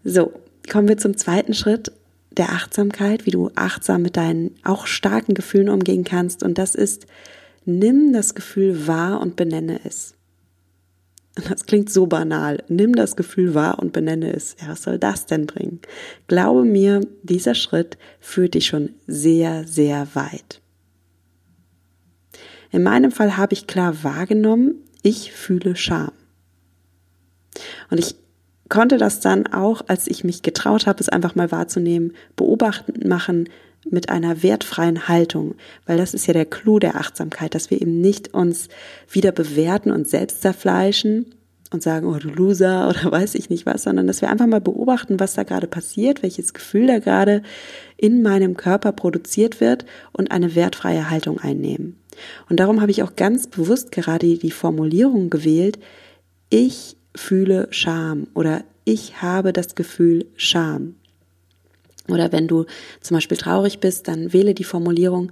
So, 0.05 0.33
kommen 0.69 0.87
wir 0.87 0.97
zum 0.97 1.17
zweiten 1.17 1.53
Schritt 1.53 1.91
der 2.31 2.49
Achtsamkeit, 2.51 3.25
wie 3.25 3.31
du 3.31 3.51
achtsam 3.55 4.01
mit 4.01 4.17
deinen 4.17 4.51
auch 4.63 4.87
starken 4.87 5.33
Gefühlen 5.33 5.69
umgehen 5.69 6.03
kannst. 6.03 6.43
Und 6.43 6.57
das 6.57 6.75
ist, 6.75 7.05
nimm 7.65 8.11
das 8.11 8.35
Gefühl 8.35 8.87
wahr 8.87 9.21
und 9.21 9.35
benenne 9.35 9.79
es. 9.83 10.15
Das 11.35 11.65
klingt 11.65 11.89
so 11.89 12.05
banal. 12.05 12.63
Nimm 12.67 12.93
das 12.93 13.15
Gefühl 13.15 13.55
wahr 13.55 13.79
und 13.79 13.91
benenne 13.91 14.31
es. 14.33 14.55
Ja, 14.61 14.69
was 14.69 14.83
soll 14.83 14.99
das 14.99 15.25
denn 15.25 15.47
bringen? 15.47 15.79
Glaube 16.27 16.63
mir, 16.63 17.01
dieser 17.23 17.55
Schritt 17.55 17.97
führt 18.19 18.53
dich 18.53 18.67
schon 18.67 18.91
sehr, 19.07 19.65
sehr 19.65 20.07
weit. 20.13 20.61
In 22.71 22.83
meinem 22.83 23.11
Fall 23.11 23.37
habe 23.37 23.53
ich 23.53 23.67
klar 23.67 24.03
wahrgenommen, 24.03 24.75
ich 25.01 25.31
fühle 25.31 25.75
Scham. 25.75 26.11
Und 27.89 27.99
ich 27.99 28.15
konnte 28.69 28.97
das 28.97 29.19
dann 29.19 29.47
auch, 29.47 29.83
als 29.87 30.07
ich 30.07 30.23
mich 30.23 30.41
getraut 30.41 30.87
habe, 30.87 30.99
es 30.99 31.09
einfach 31.09 31.35
mal 31.35 31.51
wahrzunehmen, 31.51 32.13
beobachten 32.35 33.07
machen, 33.07 33.49
mit 33.89 34.09
einer 34.09 34.43
wertfreien 34.43 35.07
Haltung, 35.07 35.55
weil 35.85 35.97
das 35.97 36.13
ist 36.13 36.27
ja 36.27 36.33
der 36.33 36.45
Clou 36.45 36.79
der 36.79 36.95
Achtsamkeit, 36.95 37.55
dass 37.55 37.69
wir 37.69 37.81
eben 37.81 38.01
nicht 38.01 38.33
uns 38.33 38.69
wieder 39.09 39.31
bewerten 39.31 39.91
und 39.91 40.07
selbst 40.07 40.41
zerfleischen 40.41 41.33
und 41.73 41.83
sagen, 41.83 42.07
oh 42.07 42.17
du 42.17 42.29
Loser 42.29 42.89
oder 42.89 43.11
weiß 43.11 43.35
ich 43.35 43.49
nicht 43.49 43.65
was, 43.65 43.83
sondern 43.83 44.07
dass 44.07 44.21
wir 44.21 44.29
einfach 44.29 44.47
mal 44.47 44.61
beobachten, 44.61 45.19
was 45.19 45.33
da 45.33 45.43
gerade 45.43 45.67
passiert, 45.67 46.23
welches 46.23 46.53
Gefühl 46.53 46.87
da 46.87 46.99
gerade 46.99 47.41
in 47.97 48.21
meinem 48.21 48.55
Körper 48.55 48.91
produziert 48.91 49.59
wird 49.59 49.85
und 50.11 50.31
eine 50.31 50.55
wertfreie 50.55 51.09
Haltung 51.09 51.39
einnehmen. 51.39 51.99
Und 52.49 52.59
darum 52.59 52.81
habe 52.81 52.91
ich 52.91 53.03
auch 53.03 53.15
ganz 53.15 53.47
bewusst 53.47 53.91
gerade 53.91 54.37
die 54.37 54.51
Formulierung 54.51 55.29
gewählt, 55.29 55.79
ich 56.49 56.97
fühle 57.15 57.67
Scham 57.71 58.27
oder 58.35 58.63
ich 58.85 59.21
habe 59.21 59.53
das 59.53 59.75
Gefühl 59.75 60.27
Scham. 60.35 60.95
Oder 62.09 62.31
wenn 62.31 62.47
du 62.47 62.65
zum 63.01 63.15
Beispiel 63.15 63.37
traurig 63.37 63.79
bist, 63.79 64.07
dann 64.07 64.33
wähle 64.33 64.53
die 64.53 64.63
Formulierung, 64.63 65.31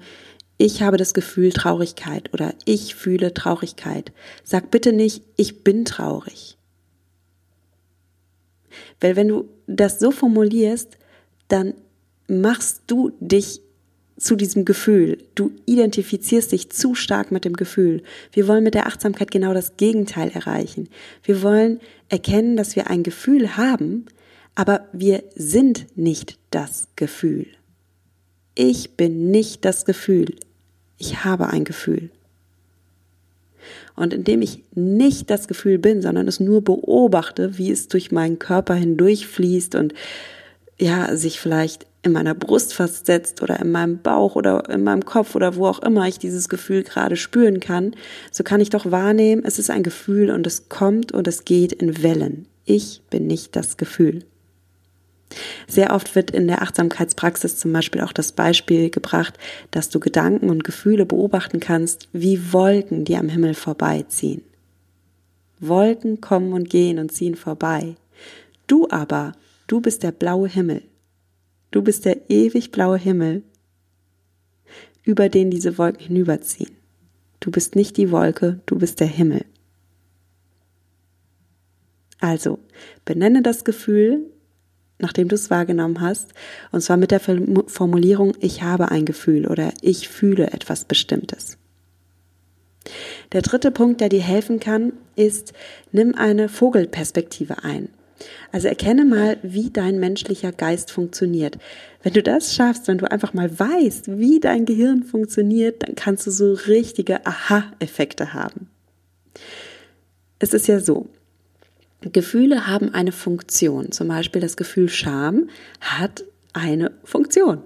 ich 0.58 0.84
habe 0.84 0.98
das 0.98 1.14
Gefühl 1.14 1.52
Traurigkeit 1.52 2.32
oder 2.34 2.54
ich 2.66 2.94
fühle 2.94 3.34
Traurigkeit. 3.34 4.12
Sag 4.44 4.70
bitte 4.70 4.94
nicht, 4.94 5.24
ich 5.36 5.64
bin 5.64 5.86
traurig. 5.86 6.58
Weil 9.00 9.16
wenn 9.16 9.28
du 9.28 9.50
das 9.68 10.00
so 10.00 10.12
formulierst, 10.12 10.98
dann 11.48 11.74
machst 12.28 12.84
du 12.88 13.12
dich 13.20 13.62
zu 14.18 14.36
diesem 14.36 14.66
Gefühl. 14.66 15.18
Du 15.34 15.52
identifizierst 15.66 16.52
dich 16.52 16.70
zu 16.70 16.94
stark 16.94 17.32
mit 17.32 17.44
dem 17.44 17.54
Gefühl. 17.54 18.04
Wir 18.32 18.48
wollen 18.48 18.64
mit 18.64 18.76
der 18.76 18.86
Achtsamkeit 18.86 19.32
genau 19.32 19.54
das 19.54 19.78
Gegenteil 19.78 20.30
erreichen. 20.30 20.90
Wir 21.24 21.42
wollen 21.42 21.80
erkennen, 22.08 22.56
dass 22.56 22.76
wir 22.76 22.90
ein 22.90 23.02
Gefühl 23.02 23.58
haben, 23.58 24.06
aber 24.56 24.88
wir 24.92 25.24
sind 25.36 25.88
nicht 25.96 26.38
das 26.50 26.88
Gefühl. 26.96 27.48
Ich 28.56 28.98
bin 28.98 29.32
nicht 29.32 29.66
das 29.66 29.86
Gefühl. 29.86 30.36
Ich 30.98 31.24
habe 31.24 31.48
ein 31.48 31.64
Gefühl. 31.64 32.12
Und 33.96 34.14
indem 34.14 34.42
ich 34.42 34.64
nicht 34.74 35.30
das 35.30 35.48
Gefühl 35.48 35.78
bin, 35.78 36.02
sondern 36.02 36.28
es 36.28 36.40
nur 36.40 36.64
beobachte, 36.64 37.58
wie 37.58 37.72
es 37.72 37.88
durch 37.88 38.12
meinen 38.12 38.40
Körper 38.40 38.74
hindurchfließt 38.74 39.76
und 39.76 39.94
ja, 40.80 41.16
sich 41.16 41.40
vielleicht 41.40 41.86
in 42.04 42.14
meiner 42.14 42.34
Brust 42.34 42.74
festsetzt 42.74 43.44
oder 43.44 43.60
in 43.60 43.72
meinem 43.72 44.02
Bauch 44.02 44.36
oder 44.36 44.68
in 44.70 44.84
meinem 44.84 45.06
Kopf 45.06 45.36
oder 45.36 45.56
wo 45.56 45.68
auch 45.68 45.80
immer 45.80 46.08
ich 46.08 46.18
dieses 46.18 46.50
Gefühl 46.50 46.84
gerade 46.84 47.16
spüren 47.16 47.60
kann, 47.60 47.96
so 48.32 48.44
kann 48.44 48.62
ich 48.62 48.72
doch 48.72 48.90
wahrnehmen, 48.90 49.44
es 49.46 49.60
ist 49.60 49.70
ein 49.70 49.84
Gefühl 49.84 50.32
und 50.32 50.48
es 50.48 50.68
kommt 50.68 51.12
und 51.12 51.28
es 51.28 51.46
geht 51.46 51.72
in 51.72 52.02
Wellen. 52.02 52.48
Ich 52.66 53.04
bin 53.10 53.28
nicht 53.28 53.56
das 53.56 53.78
Gefühl. 53.78 54.24
Sehr 55.68 55.94
oft 55.94 56.16
wird 56.16 56.32
in 56.32 56.48
der 56.48 56.62
Achtsamkeitspraxis 56.62 57.58
zum 57.58 57.72
Beispiel 57.74 58.02
auch 58.02 58.14
das 58.14 58.32
Beispiel 58.32 58.90
gebracht, 58.90 59.38
dass 59.72 59.90
du 59.90 60.00
Gedanken 60.00 60.50
und 60.50 60.64
Gefühle 60.64 61.06
beobachten 61.06 61.60
kannst 61.60 62.10
wie 62.14 62.54
Wolken, 62.54 63.06
die 63.06 63.16
am 63.16 63.30
Himmel 63.30 63.54
vorbeiziehen. 63.54 64.44
Wolken 65.60 66.22
kommen 66.22 66.54
und 66.54 66.70
gehen 66.70 67.00
und 67.00 67.12
ziehen 67.12 67.36
vorbei. 67.36 67.96
Du 68.68 68.88
aber, 68.90 69.34
du 69.68 69.80
bist 69.80 70.04
der 70.04 70.12
blaue 70.12 70.48
Himmel. 70.48 70.82
Du 71.72 71.82
bist 71.82 72.06
der 72.06 72.30
ewig 72.30 72.72
blaue 72.72 72.98
Himmel, 72.98 73.44
über 75.04 75.30
den 75.30 75.50
diese 75.52 75.78
Wolken 75.78 76.08
hinüberziehen. 76.08 76.72
Du 77.40 77.50
bist 77.50 77.76
nicht 77.76 77.98
die 77.98 78.12
Wolke, 78.12 78.60
du 78.66 78.78
bist 78.78 79.00
der 79.00 79.08
Himmel. 79.08 79.46
Also, 82.20 82.60
benenne 83.04 83.42
das 83.42 83.64
Gefühl, 83.64 84.32
nachdem 85.02 85.28
du 85.28 85.36
es 85.36 85.50
wahrgenommen 85.50 86.02
hast, 86.02 86.34
und 86.72 86.82
zwar 86.82 86.98
mit 86.98 87.12
der 87.12 87.20
Formulierung 87.20 88.34
ich 88.40 88.64
habe 88.64 88.92
ein 88.92 89.06
Gefühl 89.06 89.48
oder 89.48 89.74
ich 89.82 90.10
fühle 90.10 90.52
etwas 90.52 90.86
Bestimmtes. 90.86 91.58
Der 93.32 93.42
dritte 93.42 93.72
Punkt, 93.72 94.02
der 94.02 94.10
dir 94.10 94.22
helfen 94.22 94.60
kann, 94.60 94.94
ist, 95.16 95.54
nimm 95.92 96.16
eine 96.16 96.50
Vogelperspektive 96.50 97.64
ein. 97.64 97.90
Also 98.52 98.68
erkenne 98.68 99.06
mal, 99.06 99.38
wie 99.42 99.70
dein 99.70 100.00
menschlicher 100.00 100.52
Geist 100.52 100.92
funktioniert. 100.92 101.58
Wenn 102.04 102.14
du 102.14 102.22
das 102.22 102.54
schaffst, 102.54 102.88
wenn 102.88 102.98
du 102.98 103.10
einfach 103.10 103.34
mal 103.34 103.58
weißt, 103.58 104.18
wie 104.20 104.40
dein 104.40 104.66
Gehirn 104.66 105.04
funktioniert, 105.04 105.84
dann 105.84 105.96
kannst 105.96 106.28
du 106.28 106.32
so 106.32 106.54
richtige 106.54 107.26
Aha-Effekte 107.26 108.34
haben. 108.34 108.70
Es 110.40 110.54
ist 110.54 110.68
ja 110.68 110.80
so, 110.80 111.08
Gefühle 112.02 112.68
haben 112.68 112.94
eine 112.94 113.12
Funktion. 113.12 113.92
Zum 113.92 114.08
Beispiel 114.08 114.42
das 114.42 114.58
Gefühl 114.58 114.90
Scham 114.90 115.50
hat 115.80 116.24
eine 116.54 116.92
Funktion. 117.04 117.62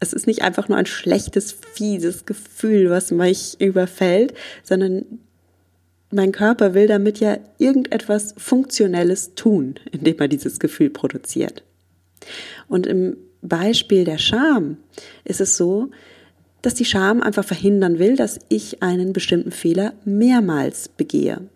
Es 0.00 0.12
ist 0.12 0.26
nicht 0.26 0.42
einfach 0.42 0.68
nur 0.68 0.78
ein 0.78 0.86
schlechtes, 0.86 1.52
fieses 1.52 2.26
Gefühl, 2.26 2.90
was 2.90 3.10
mich 3.10 3.60
überfällt, 3.60 4.34
sondern 4.62 5.04
mein 6.10 6.32
Körper 6.32 6.74
will 6.74 6.86
damit 6.86 7.20
ja 7.20 7.38
irgendetwas 7.58 8.34
Funktionelles 8.36 9.34
tun, 9.34 9.74
indem 9.90 10.18
er 10.18 10.28
dieses 10.28 10.58
Gefühl 10.58 10.90
produziert. 10.90 11.62
Und 12.68 12.86
im 12.86 13.16
Beispiel 13.42 14.04
der 14.04 14.18
Scham 14.18 14.78
ist 15.24 15.40
es 15.40 15.56
so, 15.56 15.90
dass 16.62 16.74
die 16.74 16.84
Scham 16.84 17.22
einfach 17.22 17.44
verhindern 17.44 17.98
will, 17.98 18.16
dass 18.16 18.38
ich 18.48 18.82
einen 18.82 19.12
bestimmten 19.12 19.52
Fehler 19.52 19.94
mehrmals 20.04 20.88
begehe. 20.88 21.48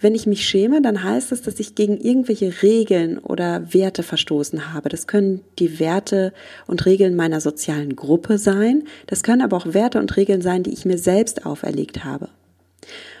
Wenn 0.00 0.14
ich 0.14 0.26
mich 0.26 0.46
schäme, 0.46 0.80
dann 0.80 1.02
heißt 1.02 1.32
das, 1.32 1.42
dass 1.42 1.58
ich 1.58 1.74
gegen 1.74 1.96
irgendwelche 1.96 2.62
Regeln 2.62 3.18
oder 3.18 3.74
Werte 3.74 4.04
verstoßen 4.04 4.72
habe. 4.72 4.88
Das 4.88 5.08
können 5.08 5.40
die 5.58 5.80
Werte 5.80 6.32
und 6.68 6.86
Regeln 6.86 7.16
meiner 7.16 7.40
sozialen 7.40 7.96
Gruppe 7.96 8.38
sein. 8.38 8.84
Das 9.08 9.24
können 9.24 9.42
aber 9.42 9.56
auch 9.56 9.74
Werte 9.74 9.98
und 9.98 10.16
Regeln 10.16 10.40
sein, 10.40 10.62
die 10.62 10.72
ich 10.72 10.84
mir 10.84 10.98
selbst 10.98 11.44
auferlegt 11.44 12.04
habe. 12.04 12.28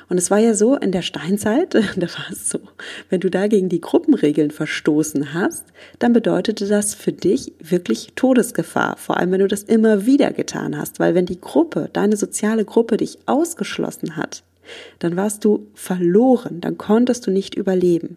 Und 0.08 0.18
es 0.18 0.30
war 0.30 0.38
ja 0.38 0.54
so 0.54 0.76
in 0.76 0.92
der 0.92 1.02
Steinzeit, 1.02 1.74
da 1.96 2.06
war 2.06 2.30
es 2.30 2.48
so, 2.48 2.60
wenn 3.10 3.20
du 3.20 3.28
da 3.28 3.48
gegen 3.48 3.68
die 3.68 3.80
Gruppenregeln 3.80 4.52
verstoßen 4.52 5.34
hast, 5.34 5.64
dann 5.98 6.12
bedeutete 6.12 6.66
das 6.66 6.94
für 6.94 7.12
dich 7.12 7.52
wirklich 7.58 8.12
Todesgefahr, 8.14 8.96
vor 8.96 9.18
allem 9.18 9.32
wenn 9.32 9.40
du 9.40 9.48
das 9.48 9.64
immer 9.64 10.06
wieder 10.06 10.30
getan 10.32 10.78
hast, 10.78 11.00
weil 11.00 11.14
wenn 11.14 11.26
die 11.26 11.40
Gruppe, 11.40 11.90
deine 11.92 12.16
soziale 12.16 12.64
Gruppe 12.64 12.96
dich 12.96 13.18
ausgeschlossen 13.26 14.16
hat, 14.16 14.44
dann 14.98 15.16
warst 15.16 15.44
du 15.44 15.66
verloren, 15.74 16.60
dann 16.60 16.78
konntest 16.78 17.26
du 17.26 17.30
nicht 17.30 17.54
überleben. 17.54 18.16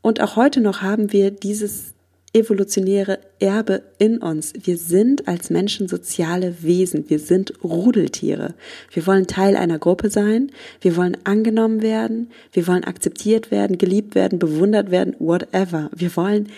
Und 0.00 0.20
auch 0.20 0.36
heute 0.36 0.60
noch 0.60 0.82
haben 0.82 1.12
wir 1.12 1.30
dieses 1.30 1.94
evolutionäre 2.32 3.18
Erbe 3.40 3.82
in 3.98 4.18
uns. 4.18 4.52
Wir 4.62 4.76
sind 4.76 5.28
als 5.28 5.50
Menschen 5.50 5.88
soziale 5.88 6.62
Wesen. 6.62 7.08
Wir 7.08 7.18
sind 7.18 7.52
Rudeltiere. 7.64 8.54
Wir 8.92 9.06
wollen 9.06 9.26
Teil 9.26 9.56
einer 9.56 9.78
Gruppe 9.78 10.10
sein. 10.10 10.52
Wir 10.80 10.96
wollen 10.96 11.16
angenommen 11.24 11.82
werden. 11.82 12.30
Wir 12.52 12.66
wollen 12.66 12.84
akzeptiert 12.84 13.50
werden, 13.50 13.78
geliebt 13.78 14.14
werden, 14.14 14.38
bewundert 14.38 14.90
werden, 14.90 15.16
whatever. 15.18 15.90
Wir 15.94 16.14
wollen 16.16 16.48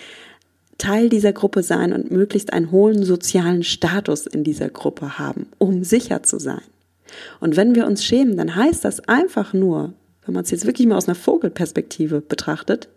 Teil 0.78 1.08
dieser 1.08 1.32
Gruppe 1.32 1.62
sein 1.62 1.92
und 1.92 2.10
möglichst 2.10 2.52
einen 2.52 2.70
hohen 2.70 3.04
sozialen 3.04 3.62
Status 3.62 4.26
in 4.26 4.44
dieser 4.44 4.70
Gruppe 4.70 5.18
haben, 5.18 5.46
um 5.58 5.84
sicher 5.84 6.22
zu 6.22 6.38
sein. 6.38 6.62
Und 7.40 7.56
wenn 7.56 7.74
wir 7.74 7.86
uns 7.86 8.04
schämen, 8.04 8.36
dann 8.36 8.54
heißt 8.54 8.84
das 8.84 9.00
einfach 9.08 9.52
nur, 9.52 9.94
wenn 10.24 10.34
man 10.34 10.44
es 10.44 10.50
jetzt 10.50 10.66
wirklich 10.66 10.86
mal 10.86 10.96
aus 10.96 11.08
einer 11.08 11.14
Vogelperspektive 11.14 12.20
betrachtet, 12.20 12.88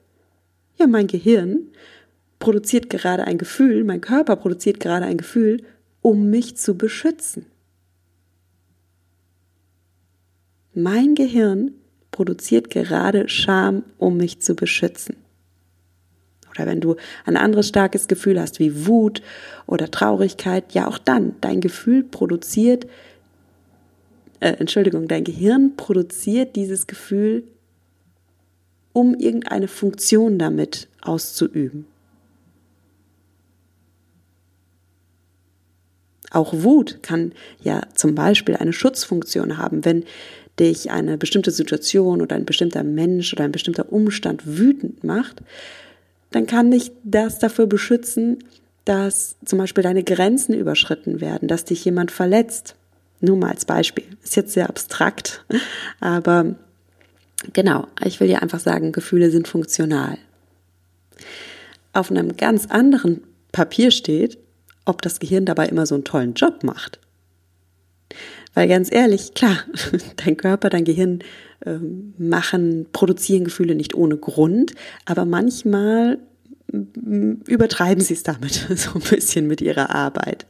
ja, 0.77 0.87
mein 0.87 1.07
Gehirn 1.07 1.69
produziert 2.39 2.89
gerade 2.89 3.25
ein 3.25 3.37
Gefühl, 3.37 3.83
mein 3.83 4.01
Körper 4.01 4.35
produziert 4.35 4.79
gerade 4.79 5.05
ein 5.05 5.17
Gefühl, 5.17 5.63
um 6.01 6.29
mich 6.29 6.57
zu 6.57 6.75
beschützen. 6.77 7.45
Mein 10.73 11.15
Gehirn 11.15 11.71
produziert 12.11 12.69
gerade 12.69 13.29
Scham, 13.29 13.83
um 13.97 14.17
mich 14.17 14.41
zu 14.41 14.55
beschützen. 14.55 15.15
Oder 16.51 16.67
wenn 16.67 16.81
du 16.81 16.95
ein 17.25 17.37
anderes 17.37 17.67
starkes 17.67 18.07
Gefühl 18.07 18.39
hast, 18.39 18.59
wie 18.59 18.85
Wut 18.85 19.21
oder 19.65 19.89
Traurigkeit, 19.89 20.73
ja 20.73 20.87
auch 20.87 20.97
dann, 20.97 21.35
dein 21.41 21.61
Gefühl 21.61 22.03
produziert, 22.03 22.87
äh, 24.43 24.57
Entschuldigung, 24.59 25.07
dein 25.07 25.23
Gehirn 25.23 25.75
produziert 25.77 26.55
dieses 26.57 26.85
Gefühl, 26.85 27.43
um 28.91 29.15
irgendeine 29.15 29.69
Funktion 29.69 30.37
damit 30.37 30.89
auszuüben. 31.01 31.85
Auch 36.29 36.51
Wut 36.53 37.01
kann 37.03 37.31
ja 37.61 37.83
zum 37.93 38.15
Beispiel 38.15 38.55
eine 38.57 38.73
Schutzfunktion 38.73 39.57
haben, 39.57 39.85
wenn 39.85 40.03
dich 40.59 40.91
eine 40.91 41.17
bestimmte 41.17 41.51
Situation 41.51 42.21
oder 42.21 42.35
ein 42.35 42.45
bestimmter 42.45 42.83
Mensch 42.83 43.33
oder 43.33 43.45
ein 43.45 43.51
bestimmter 43.51 43.91
Umstand 43.91 44.45
wütend 44.45 45.03
macht, 45.03 45.41
dann 46.31 46.47
kann 46.47 46.69
dich 46.69 46.91
das 47.03 47.39
dafür 47.39 47.67
beschützen, 47.67 48.39
dass 48.85 49.37
zum 49.45 49.59
Beispiel 49.59 49.83
deine 49.83 50.03
Grenzen 50.03 50.53
überschritten 50.53 51.21
werden, 51.21 51.47
dass 51.47 51.65
dich 51.65 51.85
jemand 51.85 52.11
verletzt. 52.11 52.75
Nur 53.23 53.37
mal 53.37 53.51
als 53.51 53.63
Beispiel. 53.63 54.03
Ist 54.21 54.35
jetzt 54.35 54.51
sehr 54.51 54.67
abstrakt, 54.67 55.45
aber 56.01 56.55
genau, 57.53 57.87
ich 58.03 58.19
will 58.19 58.27
dir 58.27 58.41
einfach 58.41 58.59
sagen, 58.59 58.91
Gefühle 58.91 59.31
sind 59.31 59.47
funktional. 59.47 60.17
Auf 61.93 62.11
einem 62.11 62.35
ganz 62.35 62.65
anderen 62.65 63.21
Papier 63.53 63.91
steht, 63.91 64.39
ob 64.83 65.01
das 65.01 65.21
Gehirn 65.21 65.45
dabei 65.45 65.67
immer 65.67 65.85
so 65.85 65.95
einen 65.95 66.03
tollen 66.03 66.33
Job 66.33 66.65
macht. 66.65 66.99
Weil 68.55 68.67
ganz 68.67 68.91
ehrlich, 68.91 69.33
klar, 69.33 69.57
dein 70.17 70.35
Körper, 70.35 70.69
dein 70.69 70.83
Gehirn 70.83 71.19
äh, 71.65 71.77
machen, 72.17 72.87
produzieren 72.91 73.45
Gefühle 73.45 73.75
nicht 73.75 73.95
ohne 73.95 74.17
Grund, 74.17 74.73
aber 75.05 75.23
manchmal 75.23 76.19
übertreiben 76.73 78.03
sie 78.03 78.15
es 78.15 78.23
damit 78.23 78.53
so 78.75 78.91
ein 78.95 79.01
bisschen 79.01 79.47
mit 79.47 79.61
ihrer 79.61 79.91
Arbeit. 79.91 80.45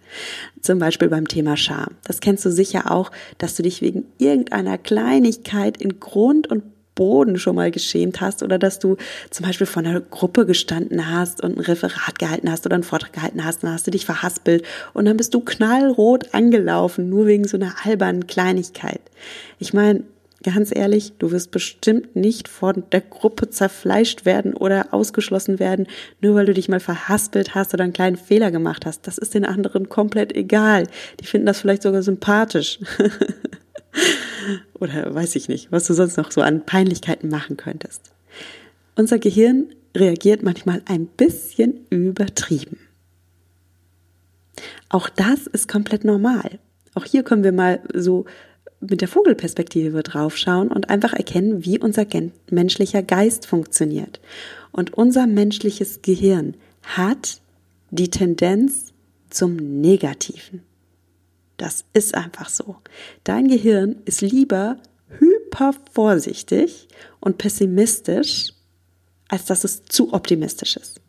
Zum 0.61 0.79
Beispiel 0.79 1.09
beim 1.09 1.27
Thema 1.27 1.57
Scham. 1.57 1.95
Das 2.05 2.21
kennst 2.21 2.45
du 2.45 2.51
sicher 2.51 2.91
auch, 2.91 3.11
dass 3.37 3.55
du 3.55 3.63
dich 3.63 3.81
wegen 3.81 4.05
irgendeiner 4.17 4.77
Kleinigkeit 4.77 5.77
in 5.77 5.99
Grund 5.99 6.47
und 6.47 6.63
Boden 6.95 7.37
schon 7.39 7.55
mal 7.55 7.71
geschämt 7.71 8.21
hast 8.21 8.43
oder 8.43 8.59
dass 8.59 8.79
du 8.79 8.97
zum 9.31 9.45
Beispiel 9.45 9.67
vor 9.67 9.83
einer 9.83 9.99
Gruppe 9.99 10.45
gestanden 10.45 11.09
hast 11.09 11.41
und 11.41 11.57
ein 11.57 11.61
Referat 11.61 12.19
gehalten 12.19 12.51
hast 12.51 12.65
oder 12.65 12.75
einen 12.75 12.83
Vortrag 12.83 13.13
gehalten 13.13 13.43
hast, 13.43 13.63
dann 13.63 13.73
hast 13.73 13.87
du 13.87 13.91
dich 13.91 14.05
verhaspelt 14.05 14.63
und 14.93 15.05
dann 15.05 15.17
bist 15.17 15.33
du 15.33 15.39
knallrot 15.39 16.33
angelaufen, 16.33 17.09
nur 17.09 17.25
wegen 17.25 17.47
so 17.47 17.57
einer 17.57 17.73
albernen 17.83 18.27
Kleinigkeit. 18.27 19.01
Ich 19.59 19.73
meine, 19.73 20.03
ganz 20.43 20.75
ehrlich, 20.75 21.13
du 21.19 21.31
wirst 21.31 21.51
bestimmt 21.51 22.15
nicht 22.15 22.47
von 22.47 22.83
der 22.91 23.01
Gruppe 23.01 23.49
zerfleischt 23.49 24.25
werden 24.25 24.53
oder 24.53 24.93
ausgeschlossen 24.93 25.59
werden, 25.59 25.87
nur 26.21 26.35
weil 26.35 26.45
du 26.45 26.53
dich 26.53 26.69
mal 26.69 26.79
verhaspelt 26.79 27.55
hast 27.55 27.73
oder 27.73 27.83
einen 27.83 27.93
kleinen 27.93 28.17
Fehler 28.17 28.51
gemacht 28.51 28.85
hast. 28.85 29.07
Das 29.07 29.17
ist 29.17 29.33
den 29.33 29.45
anderen 29.45 29.89
komplett 29.89 30.35
egal. 30.35 30.87
Die 31.19 31.25
finden 31.25 31.47
das 31.47 31.61
vielleicht 31.61 31.83
sogar 31.83 32.03
sympathisch. 32.03 32.79
Oder 34.79 35.13
weiß 35.13 35.35
ich 35.35 35.47
nicht, 35.47 35.71
was 35.71 35.85
du 35.87 35.93
sonst 35.93 36.17
noch 36.17 36.31
so 36.31 36.41
an 36.41 36.65
Peinlichkeiten 36.65 37.29
machen 37.29 37.57
könntest. 37.57 38.11
Unser 38.95 39.19
Gehirn 39.19 39.67
reagiert 39.95 40.43
manchmal 40.43 40.81
ein 40.85 41.05
bisschen 41.07 41.85
übertrieben. 41.89 42.79
Auch 44.89 45.09
das 45.09 45.47
ist 45.47 45.67
komplett 45.67 46.03
normal. 46.03 46.59
Auch 46.95 47.05
hier 47.05 47.23
können 47.23 47.43
wir 47.43 47.51
mal 47.51 47.81
so 47.93 48.25
mit 48.89 49.01
der 49.01 49.07
Vogelperspektive 49.07 50.03
draufschauen 50.03 50.69
und 50.69 50.89
einfach 50.89 51.13
erkennen, 51.13 51.65
wie 51.65 51.79
unser 51.79 52.05
menschlicher 52.49 53.03
Geist 53.03 53.45
funktioniert. 53.45 54.19
Und 54.71 54.93
unser 54.93 55.27
menschliches 55.27 56.01
Gehirn 56.01 56.55
hat 56.83 57.41
die 57.91 58.09
Tendenz 58.09 58.93
zum 59.29 59.55
Negativen. 59.55 60.63
Das 61.57 61.85
ist 61.93 62.15
einfach 62.15 62.49
so. 62.49 62.77
Dein 63.23 63.47
Gehirn 63.47 63.97
ist 64.05 64.21
lieber 64.21 64.77
hyper 65.19 65.73
vorsichtig 65.91 66.87
und 67.19 67.37
pessimistisch, 67.37 68.53
als 69.27 69.45
dass 69.45 69.63
es 69.63 69.85
zu 69.85 70.13
optimistisch 70.13 70.75
ist. 70.77 71.02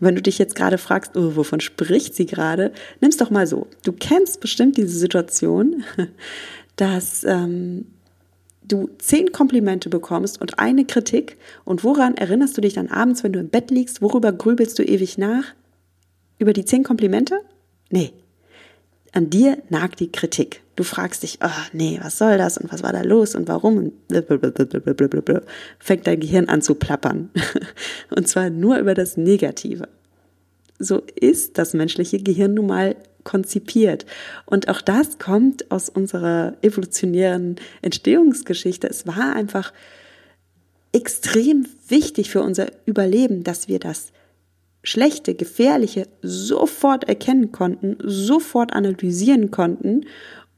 Wenn 0.00 0.14
du 0.14 0.22
dich 0.22 0.38
jetzt 0.38 0.54
gerade 0.54 0.78
fragst, 0.78 1.16
oh, 1.16 1.36
wovon 1.36 1.60
spricht 1.60 2.14
sie 2.14 2.26
gerade, 2.26 2.72
nimm's 3.00 3.16
doch 3.16 3.30
mal 3.30 3.46
so. 3.46 3.66
Du 3.84 3.92
kennst 3.92 4.40
bestimmt 4.40 4.76
diese 4.76 4.98
Situation, 4.98 5.84
dass 6.76 7.24
ähm, 7.24 7.86
du 8.62 8.88
zehn 8.98 9.32
Komplimente 9.32 9.88
bekommst 9.88 10.40
und 10.40 10.58
eine 10.58 10.84
Kritik. 10.84 11.36
Und 11.64 11.84
woran 11.84 12.16
erinnerst 12.16 12.56
du 12.56 12.60
dich 12.60 12.74
dann 12.74 12.88
abends, 12.88 13.22
wenn 13.24 13.32
du 13.32 13.40
im 13.40 13.48
Bett 13.48 13.70
liegst? 13.70 14.02
Worüber 14.02 14.32
grübelst 14.32 14.78
du 14.78 14.82
ewig 14.82 15.18
nach? 15.18 15.44
Über 16.38 16.52
die 16.52 16.64
zehn 16.64 16.84
Komplimente? 16.84 17.40
Nee, 17.90 18.12
an 19.12 19.30
dir 19.30 19.58
nagt 19.68 20.00
die 20.00 20.12
Kritik. 20.12 20.62
Du 20.80 20.84
fragst 20.84 21.24
dich, 21.24 21.40
oh, 21.44 21.66
nee, 21.74 22.00
was 22.02 22.16
soll 22.16 22.38
das 22.38 22.56
und 22.56 22.72
was 22.72 22.82
war 22.82 22.94
da 22.94 23.02
los 23.02 23.34
und 23.34 23.48
warum? 23.48 23.76
Und 23.76 23.92
fängt 25.78 26.06
dein 26.06 26.20
Gehirn 26.20 26.48
an 26.48 26.62
zu 26.62 26.74
plappern. 26.74 27.28
Und 28.16 28.26
zwar 28.26 28.48
nur 28.48 28.78
über 28.78 28.94
das 28.94 29.18
Negative. 29.18 29.90
So 30.78 31.02
ist 31.16 31.58
das 31.58 31.74
menschliche 31.74 32.22
Gehirn 32.22 32.54
nun 32.54 32.68
mal 32.68 32.96
konzipiert. 33.24 34.06
Und 34.46 34.68
auch 34.68 34.80
das 34.80 35.18
kommt 35.18 35.70
aus 35.70 35.90
unserer 35.90 36.56
evolutionären 36.62 37.56
Entstehungsgeschichte. 37.82 38.88
Es 38.88 39.06
war 39.06 39.36
einfach 39.36 39.74
extrem 40.92 41.66
wichtig 41.88 42.30
für 42.30 42.40
unser 42.40 42.68
Überleben, 42.86 43.44
dass 43.44 43.68
wir 43.68 43.80
das 43.80 44.12
schlechte, 44.82 45.34
gefährliche 45.34 46.06
sofort 46.22 47.04
erkennen 47.04 47.52
konnten, 47.52 47.98
sofort 48.02 48.72
analysieren 48.72 49.50
konnten 49.50 50.06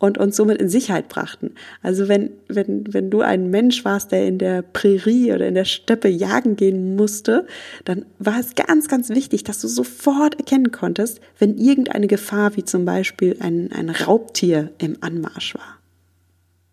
und 0.03 0.19
uns 0.19 0.35
somit 0.35 0.61
in 0.61 0.69
Sicherheit 0.69 1.09
brachten. 1.09 1.55
Also 1.81 2.09
wenn, 2.09 2.31
wenn, 2.49 2.93
wenn 2.93 3.09
du 3.09 3.21
ein 3.21 3.51
Mensch 3.51 3.85
warst, 3.85 4.11
der 4.11 4.27
in 4.27 4.37
der 4.37 4.63
Prärie 4.63 5.33
oder 5.33 5.47
in 5.47 5.55
der 5.55 5.65
Steppe 5.65 6.09
jagen 6.09 6.57
gehen 6.57 6.97
musste, 6.97 7.47
dann 7.85 8.05
war 8.19 8.41
es 8.41 8.57
ganz, 8.57 8.89
ganz 8.89 9.11
wichtig, 9.11 9.45
dass 9.45 9.61
du 9.61 9.69
sofort 9.69 10.35
erkennen 10.41 10.73
konntest, 10.73 11.21
wenn 11.39 11.57
irgendeine 11.57 12.09
Gefahr, 12.09 12.57
wie 12.57 12.65
zum 12.65 12.85
Beispiel 12.85 13.37
ein, 13.39 13.71
ein 13.71 13.91
Raubtier 13.91 14.73
im 14.79 14.97
Anmarsch 15.03 15.55
war. 15.55 15.79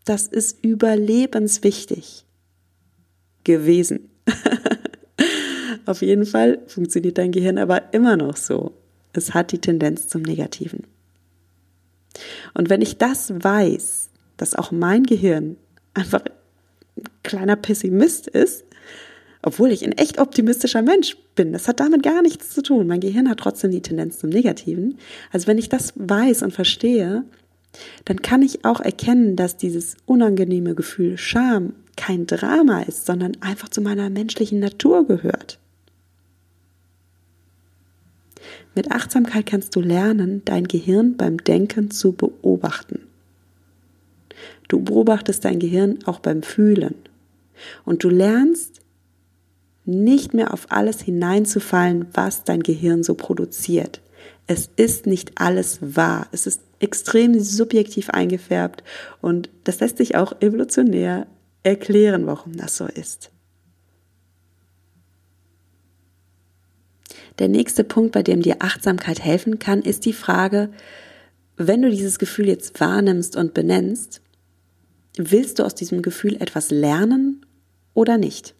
Das 0.05 0.25
ist 0.25 0.63
überlebenswichtig 0.63 2.25
gewesen. 3.43 4.09
Auf 5.85 6.01
jeden 6.01 6.25
Fall 6.25 6.63
funktioniert 6.65 7.19
dein 7.19 7.31
Gehirn 7.31 7.59
aber 7.59 7.93
immer 7.93 8.17
noch 8.17 8.37
so. 8.37 8.71
Es 9.13 9.35
hat 9.35 9.51
die 9.51 9.59
Tendenz 9.59 10.07
zum 10.07 10.23
Negativen. 10.23 10.87
Und 12.53 12.69
wenn 12.69 12.81
ich 12.81 12.97
das 12.97 13.31
weiß, 13.35 14.09
dass 14.37 14.55
auch 14.55 14.71
mein 14.71 15.03
Gehirn 15.03 15.57
einfach 15.93 16.21
ein 16.25 17.03
kleiner 17.23 17.55
Pessimist 17.55 18.27
ist, 18.27 18.65
obwohl 19.41 19.71
ich 19.71 19.85
ein 19.85 19.93
echt 19.93 20.19
optimistischer 20.19 20.81
Mensch 20.81 21.15
bin, 21.35 21.53
das 21.53 21.67
hat 21.67 21.79
damit 21.79 22.03
gar 22.03 22.21
nichts 22.21 22.49
zu 22.49 22.61
tun. 22.61 22.87
Mein 22.87 22.99
Gehirn 22.99 23.29
hat 23.29 23.39
trotzdem 23.39 23.71
die 23.71 23.81
Tendenz 23.81 24.19
zum 24.19 24.29
Negativen. 24.29 24.97
Also 25.31 25.47
wenn 25.47 25.57
ich 25.57 25.69
das 25.69 25.93
weiß 25.95 26.43
und 26.43 26.51
verstehe, 26.51 27.23
dann 28.05 28.21
kann 28.21 28.41
ich 28.41 28.65
auch 28.65 28.81
erkennen, 28.81 29.35
dass 29.35 29.55
dieses 29.55 29.95
unangenehme 30.05 30.75
Gefühl 30.75 31.17
Scham 31.17 31.73
kein 31.95 32.25
Drama 32.25 32.81
ist, 32.81 33.05
sondern 33.05 33.37
einfach 33.41 33.69
zu 33.69 33.81
meiner 33.81 34.09
menschlichen 34.09 34.59
Natur 34.59 35.05
gehört. 35.05 35.59
Mit 38.75 38.91
Achtsamkeit 38.91 39.45
kannst 39.45 39.75
du 39.75 39.81
lernen, 39.81 40.41
dein 40.45 40.67
Gehirn 40.67 41.17
beim 41.17 41.37
Denken 41.37 41.91
zu 41.91 42.13
beobachten. 42.13 43.01
Du 44.67 44.81
beobachtest 44.81 45.43
dein 45.45 45.59
Gehirn 45.59 45.99
auch 46.05 46.19
beim 46.19 46.43
Fühlen. 46.43 46.95
Und 47.83 48.03
du 48.03 48.09
lernst 48.09 48.81
nicht 49.85 50.33
mehr 50.33 50.53
auf 50.53 50.67
alles 50.69 51.01
hineinzufallen, 51.01 52.05
was 52.13 52.43
dein 52.43 52.61
Gehirn 52.61 53.03
so 53.03 53.15
produziert. 53.15 54.01
Es 54.47 54.69
ist 54.75 55.07
nicht 55.07 55.33
alles 55.35 55.79
wahr. 55.81 56.27
Es 56.31 56.47
ist 56.47 56.61
extrem 56.79 57.39
subjektiv 57.39 58.09
eingefärbt 58.09 58.83
und 59.21 59.49
das 59.63 59.79
lässt 59.79 59.97
sich 59.97 60.15
auch 60.15 60.41
evolutionär 60.41 61.27
erklären, 61.63 62.25
warum 62.25 62.55
das 62.55 62.77
so 62.77 62.85
ist. 62.85 63.31
Der 67.37 67.47
nächste 67.47 67.83
Punkt, 67.83 68.11
bei 68.11 68.23
dem 68.23 68.41
dir 68.41 68.57
Achtsamkeit 68.59 69.23
helfen 69.23 69.59
kann, 69.59 69.81
ist 69.81 70.05
die 70.05 70.13
Frage, 70.13 70.69
wenn 71.57 71.81
du 71.81 71.89
dieses 71.89 72.19
Gefühl 72.19 72.47
jetzt 72.47 72.79
wahrnimmst 72.79 73.35
und 73.35 73.53
benennst, 73.53 74.21
willst 75.17 75.59
du 75.59 75.63
aus 75.63 75.75
diesem 75.75 76.01
Gefühl 76.01 76.35
etwas 76.41 76.71
lernen 76.71 77.45
oder 77.93 78.17
nicht? 78.17 78.55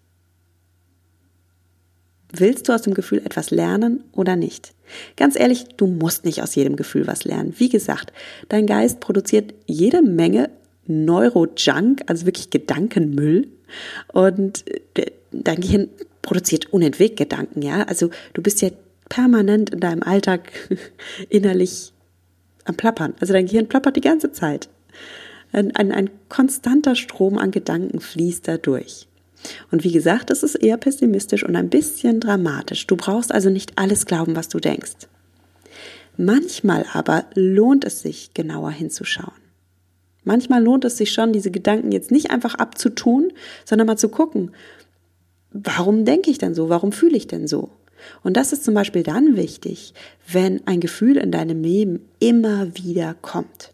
Willst 2.32 2.70
du 2.70 2.74
aus 2.74 2.84
dem 2.84 2.94
Gefühl 2.94 3.20
etwas 3.20 3.50
lernen 3.50 4.04
oder 4.12 4.36
nicht? 4.36 4.76
Ganz 5.16 5.36
ehrlich, 5.36 5.66
du 5.78 5.88
musst 5.88 6.26
nicht 6.26 6.44
aus 6.44 6.54
jedem 6.56 6.76
Gefühl 6.76 7.08
was 7.08 7.24
lernen. 7.24 7.56
Wie 7.58 7.70
gesagt, 7.70 8.14
dein 8.50 8.68
Geist 8.68 9.00
produziert 9.00 9.54
jede 9.66 10.02
Menge 10.02 10.50
Neurojunk, 10.86 12.02
also 12.08 12.26
wirklich 12.26 12.50
Gedankenmüll. 12.50 13.48
Und 14.12 14.66
äh, 14.98 15.12
dein 15.32 15.62
Gehirn 15.62 15.90
produziert 16.22 16.72
unentwegt 16.74 17.18
Gedanken, 17.18 17.62
ja. 17.62 17.84
Also 17.84 18.10
du 18.34 18.42
bist 18.42 18.62
ja 18.62 18.70
permanent 19.10 19.72
in 19.72 19.80
deinem 19.80 20.04
Alltag 20.04 20.52
innerlich 21.30 21.94
am 22.66 22.76
Plappern. 22.76 23.14
Also 23.20 23.34
dein 23.34 23.46
Gehirn 23.46 23.68
plappert 23.68 23.96
die 23.96 24.02
ganze 24.02 24.32
Zeit. 24.32 24.70
Ein, 25.52 25.76
ein, 25.76 25.92
ein 25.92 26.10
konstanter 26.30 26.96
Strom 26.96 27.38
an 27.38 27.52
Gedanken 27.52 28.00
fließt 28.00 28.48
da 28.48 28.58
durch. 28.58 29.08
Und 29.72 29.84
wie 29.84 29.92
gesagt, 29.92 30.30
es 30.30 30.44
ist 30.44 30.56
eher 30.56 30.78
pessimistisch 30.78 31.44
und 31.44 31.56
ein 31.56 31.70
bisschen 31.70 32.20
dramatisch. 32.20 32.86
Du 32.88 32.96
brauchst 32.96 33.34
also 33.34 33.50
nicht 33.50 33.78
alles 33.78 34.06
glauben, 34.06 34.36
was 34.36 34.50
du 34.50 34.60
denkst. 34.60 35.08
Manchmal 36.18 36.86
aber 36.94 37.26
lohnt 37.34 37.86
es 37.86 38.02
sich, 38.02 38.34
genauer 38.34 38.72
hinzuschauen. 38.72 39.32
Manchmal 40.26 40.62
lohnt 40.62 40.84
es 40.84 40.98
sich 40.98 41.14
schon, 41.14 41.32
diese 41.32 41.50
Gedanken 41.50 41.94
jetzt 41.94 42.12
nicht 42.12 42.30
einfach 42.30 42.56
abzutun, 42.56 43.32
sondern 43.64 43.88
mal 43.88 43.98
zu 43.98 44.10
gucken, 44.10 44.52
warum 45.52 46.06
denke 46.06 46.30
ich 46.32 46.38
denn 46.38 46.54
so? 46.54 46.70
Warum 46.70 46.92
fühle 46.92 47.18
ich 47.18 47.28
denn 47.28 47.48
so? 47.48 47.70
Und 48.24 48.38
das 48.38 48.54
ist 48.54 48.64
zum 48.64 48.74
Beispiel 48.74 49.04
dann 49.04 49.36
wichtig, 49.36 49.94
wenn 50.32 50.66
ein 50.68 50.80
Gefühl 50.80 51.18
in 51.18 51.32
deinem 51.32 51.64
Leben 51.64 52.08
immer 52.20 52.76
wieder 52.76 53.16
kommt. 53.22 53.74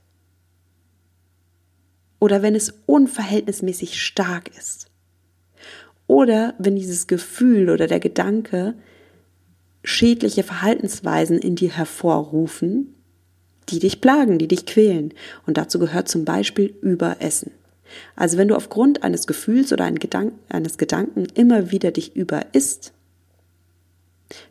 Oder 2.19 2.41
wenn 2.41 2.55
es 2.55 2.73
unverhältnismäßig 2.85 4.01
stark 4.01 4.49
ist. 4.57 4.87
Oder 6.07 6.55
wenn 6.57 6.75
dieses 6.75 7.07
Gefühl 7.07 7.69
oder 7.69 7.87
der 7.87 7.99
Gedanke 7.99 8.75
schädliche 9.83 10.43
Verhaltensweisen 10.43 11.37
in 11.37 11.55
dir 11.55 11.71
hervorrufen, 11.71 12.95
die 13.69 13.79
dich 13.79 14.01
plagen, 14.01 14.37
die 14.37 14.47
dich 14.47 14.65
quälen. 14.65 15.13
Und 15.45 15.57
dazu 15.57 15.79
gehört 15.79 16.07
zum 16.07 16.25
Beispiel 16.25 16.75
Überessen. 16.81 17.51
Also 18.15 18.37
wenn 18.37 18.47
du 18.47 18.55
aufgrund 18.55 19.03
eines 19.03 19.27
Gefühls 19.27 19.71
oder 19.71 19.85
eines 19.85 20.77
Gedanken 20.77 21.27
immer 21.35 21.71
wieder 21.71 21.91
dich 21.91 22.15
überisst, 22.15 22.93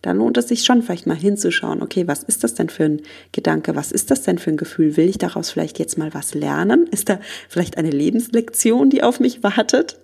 dann 0.02 0.18
lohnt 0.18 0.36
es 0.36 0.48
sich 0.48 0.64
schon 0.64 0.82
vielleicht 0.82 1.06
mal 1.06 1.16
hinzuschauen, 1.16 1.82
okay, 1.82 2.06
was 2.06 2.22
ist 2.22 2.44
das 2.44 2.54
denn 2.54 2.68
für 2.68 2.84
ein 2.84 3.02
Gedanke, 3.32 3.74
was 3.74 3.90
ist 3.90 4.10
das 4.10 4.22
denn 4.22 4.38
für 4.38 4.50
ein 4.50 4.56
Gefühl? 4.56 4.96
Will 4.96 5.08
ich 5.08 5.18
daraus 5.18 5.50
vielleicht 5.50 5.78
jetzt 5.78 5.98
mal 5.98 6.14
was 6.14 6.34
lernen? 6.34 6.86
Ist 6.86 7.08
da 7.08 7.18
vielleicht 7.48 7.76
eine 7.76 7.90
Lebenslektion, 7.90 8.90
die 8.90 9.02
auf 9.02 9.18
mich 9.18 9.42
wartet? 9.42 9.98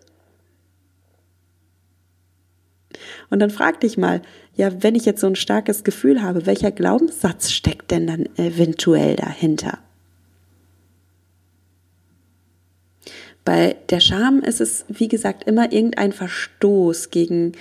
Und 3.30 3.38
dann 3.38 3.50
frag 3.50 3.80
dich 3.80 3.96
mal, 3.96 4.22
ja, 4.56 4.82
wenn 4.82 4.96
ich 4.96 5.04
jetzt 5.04 5.20
so 5.20 5.28
ein 5.28 5.36
starkes 5.36 5.84
Gefühl 5.84 6.20
habe, 6.20 6.46
welcher 6.46 6.72
Glaubenssatz 6.72 7.50
steckt 7.52 7.92
denn 7.92 8.08
dann 8.08 8.28
eventuell 8.36 9.14
dahinter? 9.14 9.78
Bei 13.44 13.76
der 13.88 14.00
Scham 14.00 14.40
ist 14.40 14.60
es, 14.60 14.84
wie 14.88 15.08
gesagt, 15.08 15.44
immer 15.44 15.72
irgendein 15.72 16.12
Verstoß 16.12 17.10
gegen, 17.10 17.52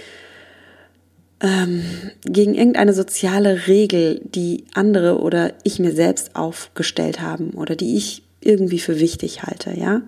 ähm, 1.41 1.83
gegen 2.23 2.53
irgendeine 2.53 2.93
soziale 2.93 3.67
Regel, 3.67 4.21
die 4.23 4.65
andere 4.73 5.19
oder 5.19 5.53
ich 5.63 5.79
mir 5.79 5.91
selbst 5.91 6.35
aufgestellt 6.35 7.21
haben 7.21 7.51
oder 7.51 7.75
die 7.75 7.95
ich 7.95 8.23
irgendwie 8.41 8.79
für 8.79 8.99
wichtig 8.99 9.43
halte, 9.43 9.77
ja 9.77 10.01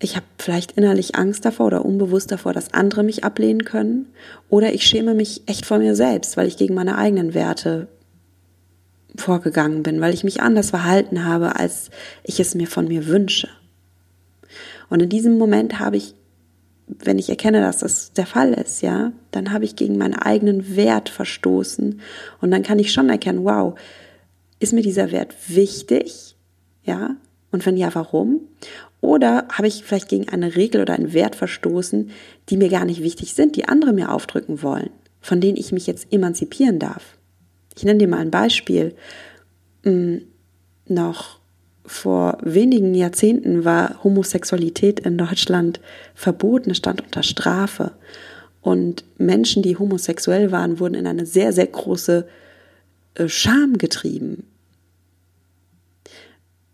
ich 0.00 0.14
habe 0.16 0.26
vielleicht 0.38 0.72
innerlich 0.72 1.16
Angst 1.16 1.44
davor 1.44 1.66
oder 1.66 1.84
unbewusst 1.84 2.30
davor, 2.30 2.52
dass 2.52 2.72
andere 2.72 3.02
mich 3.02 3.24
ablehnen 3.24 3.64
können. 3.64 4.06
Oder 4.48 4.72
ich 4.72 4.86
schäme 4.86 5.14
mich 5.14 5.42
echt 5.46 5.66
vor 5.66 5.78
mir 5.78 5.96
selbst, 5.96 6.36
weil 6.36 6.46
ich 6.46 6.56
gegen 6.56 6.74
meine 6.74 6.96
eigenen 6.96 7.34
Werte 7.34 7.88
vorgegangen 9.16 9.82
bin, 9.82 10.00
weil 10.00 10.14
ich 10.14 10.22
mich 10.22 10.40
anders 10.40 10.70
verhalten 10.70 11.24
habe, 11.24 11.56
als 11.56 11.90
ich 12.22 12.38
es 12.38 12.54
mir 12.54 12.68
von 12.68 12.86
mir 12.86 13.06
wünsche. 13.06 13.48
Und 14.90 15.02
in 15.02 15.08
diesem 15.08 15.38
Moment 15.38 15.78
habe 15.78 15.96
ich, 15.96 16.14
wenn 16.86 17.18
ich 17.18 17.28
erkenne, 17.28 17.60
dass 17.60 17.78
das 17.78 18.12
der 18.12 18.26
Fall 18.26 18.54
ist, 18.54 18.80
ja, 18.82 19.12
dann 19.30 19.52
habe 19.52 19.64
ich 19.64 19.76
gegen 19.76 19.98
meinen 19.98 20.14
eigenen 20.14 20.76
Wert 20.76 21.08
verstoßen. 21.08 22.00
Und 22.40 22.50
dann 22.50 22.62
kann 22.62 22.78
ich 22.78 22.92
schon 22.92 23.10
erkennen, 23.10 23.44
wow, 23.44 23.78
ist 24.60 24.72
mir 24.72 24.82
dieser 24.82 25.10
Wert 25.10 25.34
wichtig? 25.48 26.36
Ja, 26.82 27.16
und 27.50 27.64
wenn 27.66 27.76
ja, 27.76 27.94
warum? 27.94 28.40
Oder 29.00 29.46
habe 29.52 29.68
ich 29.68 29.84
vielleicht 29.84 30.08
gegen 30.08 30.28
eine 30.28 30.56
Regel 30.56 30.80
oder 30.80 30.94
einen 30.94 31.12
Wert 31.12 31.36
verstoßen, 31.36 32.10
die 32.48 32.56
mir 32.56 32.68
gar 32.68 32.84
nicht 32.84 33.02
wichtig 33.02 33.34
sind, 33.34 33.56
die 33.56 33.68
andere 33.68 33.92
mir 33.92 34.12
aufdrücken 34.12 34.62
wollen, 34.62 34.90
von 35.20 35.40
denen 35.40 35.56
ich 35.56 35.72
mich 35.72 35.86
jetzt 35.86 36.12
emanzipieren 36.12 36.78
darf? 36.78 37.16
Ich 37.76 37.84
nenne 37.84 37.98
dir 38.00 38.08
mal 38.08 38.18
ein 38.18 38.32
Beispiel. 38.32 38.96
Hm, 39.84 40.22
noch 40.86 41.37
vor 41.88 42.38
wenigen 42.42 42.94
Jahrzehnten 42.94 43.64
war 43.64 44.02
Homosexualität 44.04 45.00
in 45.00 45.16
Deutschland 45.16 45.80
verboten, 46.14 46.70
es 46.70 46.76
stand 46.76 47.00
unter 47.00 47.22
Strafe. 47.22 47.92
Und 48.60 49.04
Menschen, 49.16 49.62
die 49.62 49.78
homosexuell 49.78 50.52
waren, 50.52 50.80
wurden 50.80 50.94
in 50.94 51.06
eine 51.06 51.24
sehr, 51.24 51.52
sehr 51.52 51.66
große 51.66 52.28
äh, 53.14 53.28
Scham 53.28 53.78
getrieben. 53.78 54.44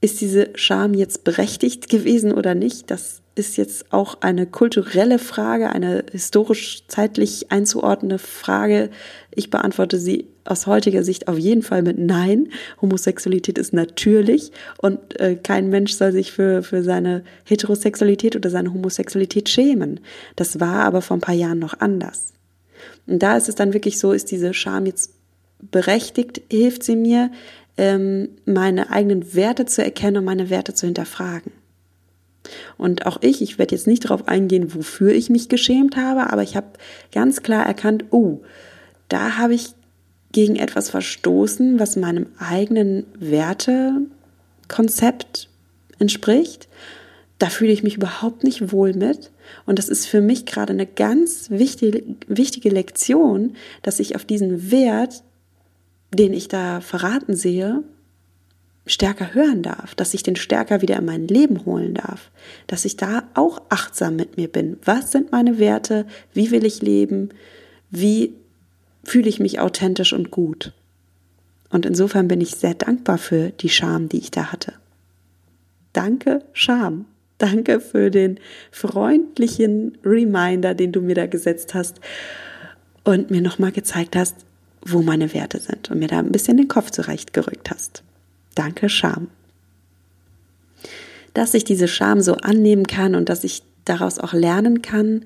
Ist 0.00 0.20
diese 0.20 0.50
Scham 0.56 0.94
jetzt 0.94 1.24
berechtigt 1.24 1.88
gewesen 1.88 2.32
oder 2.32 2.54
nicht? 2.54 2.90
Das 2.90 3.22
ist 3.36 3.56
jetzt 3.56 3.92
auch 3.92 4.20
eine 4.20 4.46
kulturelle 4.46 5.18
Frage, 5.18 5.70
eine 5.70 6.04
historisch 6.10 6.86
zeitlich 6.88 7.52
einzuordnende 7.52 8.18
Frage. 8.18 8.90
Ich 9.30 9.50
beantworte 9.50 9.98
sie 9.98 10.28
aus 10.44 10.66
heutiger 10.66 11.02
Sicht 11.04 11.28
auf 11.28 11.38
jeden 11.38 11.62
Fall 11.62 11.82
mit 11.82 11.98
Nein. 11.98 12.48
Homosexualität 12.80 13.58
ist 13.58 13.72
natürlich 13.72 14.52
und 14.78 15.18
äh, 15.20 15.36
kein 15.36 15.68
Mensch 15.68 15.94
soll 15.94 16.12
sich 16.12 16.32
für, 16.32 16.62
für 16.62 16.82
seine 16.82 17.24
Heterosexualität 17.44 18.36
oder 18.36 18.50
seine 18.50 18.72
Homosexualität 18.72 19.48
schämen. 19.48 20.00
Das 20.36 20.60
war 20.60 20.84
aber 20.84 21.02
vor 21.02 21.16
ein 21.16 21.22
paar 21.22 21.34
Jahren 21.34 21.58
noch 21.58 21.80
anders. 21.80 22.32
Und 23.06 23.22
da 23.22 23.36
ist 23.36 23.48
es 23.48 23.54
dann 23.54 23.72
wirklich 23.72 23.98
so, 23.98 24.12
ist 24.12 24.30
diese 24.30 24.54
Scham 24.54 24.86
jetzt 24.86 25.12
berechtigt? 25.70 26.42
Hilft 26.50 26.82
sie 26.82 26.96
mir? 26.96 27.30
ähm, 27.76 28.28
meine 28.44 28.90
eigenen 28.90 29.34
Werte 29.34 29.66
zu 29.66 29.82
erkennen 29.82 30.18
und 30.18 30.24
meine 30.24 30.50
Werte 30.50 30.74
zu 30.74 30.86
hinterfragen. 30.86 31.52
Und 32.76 33.06
auch 33.06 33.18
ich, 33.22 33.40
ich 33.40 33.58
werde 33.58 33.74
jetzt 33.74 33.86
nicht 33.86 34.04
darauf 34.04 34.28
eingehen, 34.28 34.74
wofür 34.74 35.12
ich 35.12 35.30
mich 35.30 35.48
geschämt 35.48 35.96
habe, 35.96 36.30
aber 36.30 36.42
ich 36.42 36.56
habe 36.56 36.66
ganz 37.12 37.42
klar 37.42 37.64
erkannt, 37.64 38.04
oh, 38.10 38.40
da 39.08 39.38
habe 39.38 39.54
ich 39.54 39.70
gegen 40.34 40.56
etwas 40.56 40.90
verstoßen, 40.90 41.80
was 41.80 41.96
meinem 41.96 42.26
eigenen 42.38 43.06
Wertekonzept 43.18 45.48
entspricht. 45.98 46.68
Da 47.38 47.48
fühle 47.48 47.72
ich 47.72 47.82
mich 47.82 47.96
überhaupt 47.96 48.44
nicht 48.44 48.70
wohl 48.70 48.92
mit. 48.92 49.30
Und 49.64 49.78
das 49.78 49.88
ist 49.88 50.06
für 50.06 50.20
mich 50.20 50.44
gerade 50.44 50.74
eine 50.74 50.86
ganz 50.86 51.48
wichtige, 51.50 52.02
wichtige 52.26 52.68
Lektion, 52.68 53.54
dass 53.80 54.00
ich 54.00 54.16
auf 54.16 54.26
diesen 54.26 54.70
Wert 54.70 55.22
den 56.14 56.32
ich 56.32 56.48
da 56.48 56.80
verraten 56.80 57.34
sehe, 57.34 57.82
stärker 58.86 59.34
hören 59.34 59.62
darf, 59.62 59.94
dass 59.94 60.14
ich 60.14 60.22
den 60.22 60.36
stärker 60.36 60.82
wieder 60.82 60.98
in 60.98 61.06
mein 61.06 61.26
Leben 61.26 61.64
holen 61.64 61.94
darf, 61.94 62.30
dass 62.66 62.84
ich 62.84 62.96
da 62.96 63.24
auch 63.34 63.62
achtsam 63.70 64.16
mit 64.16 64.36
mir 64.36 64.48
bin. 64.48 64.76
Was 64.84 65.12
sind 65.12 65.32
meine 65.32 65.58
Werte? 65.58 66.06
Wie 66.32 66.50
will 66.50 66.64
ich 66.64 66.82
leben? 66.82 67.30
Wie 67.90 68.34
fühle 69.04 69.28
ich 69.28 69.40
mich 69.40 69.60
authentisch 69.60 70.12
und 70.12 70.30
gut? 70.30 70.72
Und 71.70 71.86
insofern 71.86 72.28
bin 72.28 72.40
ich 72.40 72.56
sehr 72.56 72.74
dankbar 72.74 73.18
für 73.18 73.50
die 73.50 73.68
Scham, 73.68 74.08
die 74.08 74.18
ich 74.18 74.30
da 74.30 74.52
hatte. 74.52 74.74
Danke, 75.92 76.42
Scham. 76.52 77.06
Danke 77.38 77.80
für 77.80 78.10
den 78.10 78.38
freundlichen 78.70 79.98
Reminder, 80.04 80.74
den 80.74 80.92
du 80.92 81.00
mir 81.00 81.14
da 81.14 81.26
gesetzt 81.26 81.74
hast 81.74 82.00
und 83.02 83.30
mir 83.30 83.40
nochmal 83.40 83.72
gezeigt 83.72 84.16
hast, 84.16 84.36
wo 84.82 85.02
meine 85.02 85.34
Werte 85.34 85.58
sind 85.58 85.90
und 85.90 85.98
mir 85.98 86.08
da 86.08 86.18
ein 86.18 86.32
bisschen 86.32 86.56
den 86.56 86.68
Kopf 86.68 86.90
zurechtgerückt 86.90 87.70
hast. 87.70 88.02
Danke, 88.54 88.88
Scham. 88.88 89.28
Dass 91.32 91.54
ich 91.54 91.64
diese 91.64 91.88
Scham 91.88 92.20
so 92.20 92.34
annehmen 92.34 92.86
kann 92.86 93.14
und 93.14 93.28
dass 93.28 93.42
ich 93.42 93.62
daraus 93.84 94.18
auch 94.18 94.32
lernen 94.32 94.82
kann, 94.82 95.24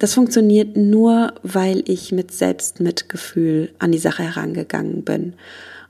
das 0.00 0.14
funktioniert 0.14 0.78
nur, 0.78 1.34
weil 1.42 1.84
ich 1.86 2.10
mit 2.10 2.32
Selbstmitgefühl 2.32 3.70
an 3.78 3.92
die 3.92 3.98
Sache 3.98 4.22
herangegangen 4.22 5.04
bin. 5.04 5.34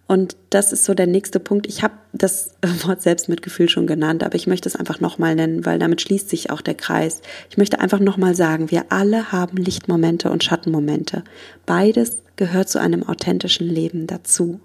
Und 0.08 0.34
das 0.50 0.72
ist 0.72 0.84
so 0.84 0.94
der 0.94 1.06
nächste 1.06 1.38
Punkt. 1.38 1.68
Ich 1.68 1.84
habe 1.84 1.94
das 2.12 2.56
Wort 2.84 3.02
Selbstmitgefühl 3.02 3.68
schon 3.68 3.86
genannt, 3.86 4.24
aber 4.24 4.34
ich 4.34 4.48
möchte 4.48 4.68
es 4.68 4.74
einfach 4.74 4.98
nochmal 4.98 5.36
nennen, 5.36 5.64
weil 5.64 5.78
damit 5.78 6.00
schließt 6.00 6.28
sich 6.28 6.50
auch 6.50 6.60
der 6.60 6.74
Kreis. 6.74 7.22
Ich 7.50 7.56
möchte 7.56 7.78
einfach 7.78 8.00
nochmal 8.00 8.34
sagen, 8.34 8.72
wir 8.72 8.86
alle 8.90 9.30
haben 9.30 9.56
Lichtmomente 9.56 10.28
und 10.32 10.42
Schattenmomente. 10.42 11.22
Beides 11.64 12.18
gehört 12.34 12.68
zu 12.68 12.80
einem 12.80 13.04
authentischen 13.04 13.68
Leben 13.68 14.08
dazu. 14.08 14.58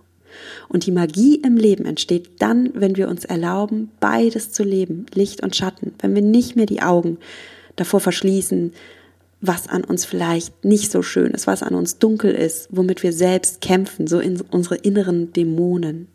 Und 0.69 0.87
die 0.87 0.91
Magie 0.91 1.35
im 1.35 1.55
Leben 1.55 1.85
entsteht 1.85 2.41
dann, 2.41 2.71
wenn 2.73 2.95
wir 2.95 3.07
uns 3.07 3.25
erlauben, 3.25 3.91
beides 3.99 4.51
zu 4.51 4.63
leben, 4.63 5.05
Licht 5.13 5.43
und 5.43 5.55
Schatten, 5.55 5.93
wenn 5.99 6.15
wir 6.15 6.23
nicht 6.23 6.55
mehr 6.55 6.65
die 6.65 6.81
Augen 6.81 7.19
davor 7.75 7.99
verschließen, 7.99 8.73
was 9.47 9.67
an 9.67 9.83
uns 9.83 10.05
vielleicht 10.05 10.65
nicht 10.65 10.91
so 10.91 11.01
schön 11.01 11.31
ist, 11.31 11.47
was 11.47 11.63
an 11.63 11.75
uns 11.75 11.99
dunkel 11.99 12.31
ist, 12.31 12.67
womit 12.71 13.03
wir 13.03 13.13
selbst 13.13 13.61
kämpfen, 13.61 14.07
so 14.07 14.19
in 14.19 14.41
unsere 14.41 14.75
inneren 14.75 15.33
Dämonen. 15.33 16.07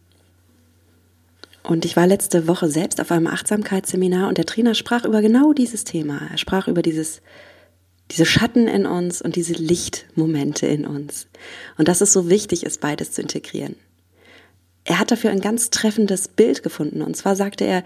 Und 1.62 1.84
ich 1.84 1.96
war 1.96 2.06
letzte 2.06 2.48
Woche 2.48 2.68
selbst 2.68 3.00
auf 3.00 3.10
einem 3.12 3.26
Achtsamkeitsseminar 3.26 4.28
und 4.28 4.38
der 4.38 4.46
Trainer 4.46 4.74
sprach 4.74 5.04
über 5.04 5.20
genau 5.20 5.52
dieses 5.52 5.84
Thema. 5.84 6.20
Er 6.30 6.38
sprach 6.38 6.68
über 6.68 6.82
dieses, 6.82 7.20
diese 8.10 8.24
Schatten 8.24 8.66
in 8.66 8.86
uns 8.86 9.20
und 9.20 9.36
diese 9.36 9.52
Lichtmomente 9.52 10.66
in 10.66 10.86
uns. 10.86 11.26
Und 11.76 11.88
dass 11.88 12.00
es 12.00 12.12
so 12.12 12.30
wichtig 12.30 12.64
ist, 12.64 12.80
beides 12.80 13.12
zu 13.12 13.22
integrieren. 13.22 13.76
Er 14.84 14.98
hat 14.98 15.10
dafür 15.10 15.30
ein 15.30 15.40
ganz 15.40 15.70
treffendes 15.70 16.28
Bild 16.28 16.62
gefunden. 16.62 17.02
Und 17.02 17.16
zwar 17.16 17.36
sagte 17.36 17.64
er, 17.64 17.84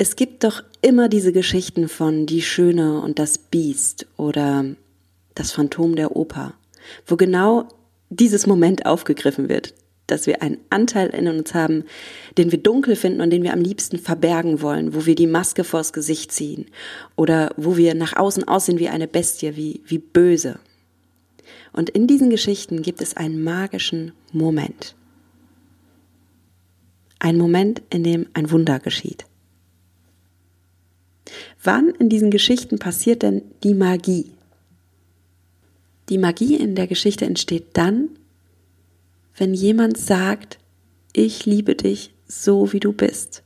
es 0.00 0.14
gibt 0.14 0.44
doch 0.44 0.62
immer 0.80 1.08
diese 1.08 1.32
Geschichten 1.32 1.88
von 1.88 2.24
Die 2.24 2.40
Schöne 2.40 3.02
und 3.02 3.18
das 3.18 3.36
Biest 3.36 4.06
oder 4.16 4.64
das 5.34 5.50
Phantom 5.50 5.96
der 5.96 6.14
Oper, 6.14 6.54
wo 7.04 7.16
genau 7.16 7.66
dieses 8.08 8.46
Moment 8.46 8.86
aufgegriffen 8.86 9.48
wird, 9.48 9.74
dass 10.06 10.28
wir 10.28 10.40
einen 10.40 10.58
Anteil 10.70 11.08
in 11.08 11.26
uns 11.26 11.52
haben, 11.52 11.82
den 12.38 12.52
wir 12.52 12.62
dunkel 12.62 12.94
finden 12.94 13.20
und 13.20 13.30
den 13.30 13.42
wir 13.42 13.52
am 13.52 13.60
liebsten 13.60 13.98
verbergen 13.98 14.62
wollen, 14.62 14.94
wo 14.94 15.04
wir 15.04 15.16
die 15.16 15.26
Maske 15.26 15.64
vors 15.64 15.92
Gesicht 15.92 16.30
ziehen 16.30 16.66
oder 17.16 17.50
wo 17.56 17.76
wir 17.76 17.94
nach 17.94 18.14
außen 18.14 18.46
aussehen 18.46 18.78
wie 18.78 18.88
eine 18.88 19.08
Bestie, 19.08 19.56
wie, 19.56 19.82
wie 19.84 19.98
böse. 19.98 20.60
Und 21.72 21.90
in 21.90 22.06
diesen 22.06 22.30
Geschichten 22.30 22.82
gibt 22.82 23.02
es 23.02 23.16
einen 23.16 23.42
magischen 23.42 24.12
Moment. 24.30 24.94
Ein 27.18 27.36
Moment, 27.36 27.82
in 27.90 28.04
dem 28.04 28.28
ein 28.32 28.52
Wunder 28.52 28.78
geschieht. 28.78 29.27
Wann 31.62 31.90
in 31.90 32.08
diesen 32.08 32.30
Geschichten 32.30 32.78
passiert 32.78 33.22
denn 33.22 33.42
die 33.62 33.74
Magie? 33.74 34.32
Die 36.08 36.18
Magie 36.18 36.56
in 36.56 36.74
der 36.74 36.86
Geschichte 36.86 37.26
entsteht 37.26 37.68
dann, 37.74 38.08
wenn 39.36 39.54
jemand 39.54 39.98
sagt, 39.98 40.58
ich 41.12 41.46
liebe 41.46 41.74
dich 41.74 42.14
so, 42.26 42.72
wie 42.72 42.80
du 42.80 42.92
bist. 42.92 43.42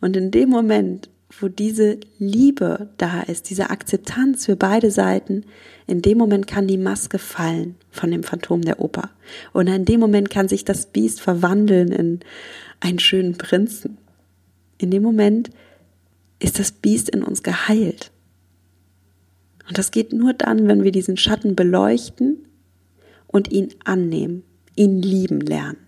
Und 0.00 0.16
in 0.16 0.30
dem 0.30 0.48
Moment, 0.48 1.08
wo 1.40 1.48
diese 1.48 1.98
Liebe 2.18 2.90
da 2.98 3.22
ist, 3.22 3.50
diese 3.50 3.70
Akzeptanz 3.70 4.46
für 4.46 4.56
beide 4.56 4.90
Seiten, 4.90 5.44
in 5.86 6.02
dem 6.02 6.18
Moment 6.18 6.46
kann 6.46 6.66
die 6.66 6.78
Maske 6.78 7.18
fallen 7.18 7.76
von 7.90 8.10
dem 8.10 8.22
Phantom 8.22 8.62
der 8.62 8.80
Oper. 8.80 9.10
Und 9.52 9.66
in 9.68 9.84
dem 9.84 10.00
Moment 10.00 10.30
kann 10.30 10.48
sich 10.48 10.64
das 10.64 10.86
Biest 10.86 11.20
verwandeln 11.20 11.92
in 11.92 12.20
einen 12.80 12.98
schönen 12.98 13.38
Prinzen. 13.38 13.98
In 14.78 14.90
dem 14.90 15.02
Moment 15.02 15.50
ist 16.42 16.58
das 16.58 16.72
Biest 16.72 17.08
in 17.08 17.22
uns 17.22 17.42
geheilt. 17.42 18.10
Und 19.68 19.78
das 19.78 19.90
geht 19.90 20.12
nur 20.12 20.34
dann, 20.34 20.66
wenn 20.68 20.82
wir 20.82 20.92
diesen 20.92 21.16
Schatten 21.16 21.54
beleuchten 21.54 22.46
und 23.26 23.52
ihn 23.52 23.68
annehmen, 23.84 24.42
ihn 24.74 25.00
lieben 25.00 25.40
lernen. 25.40 25.78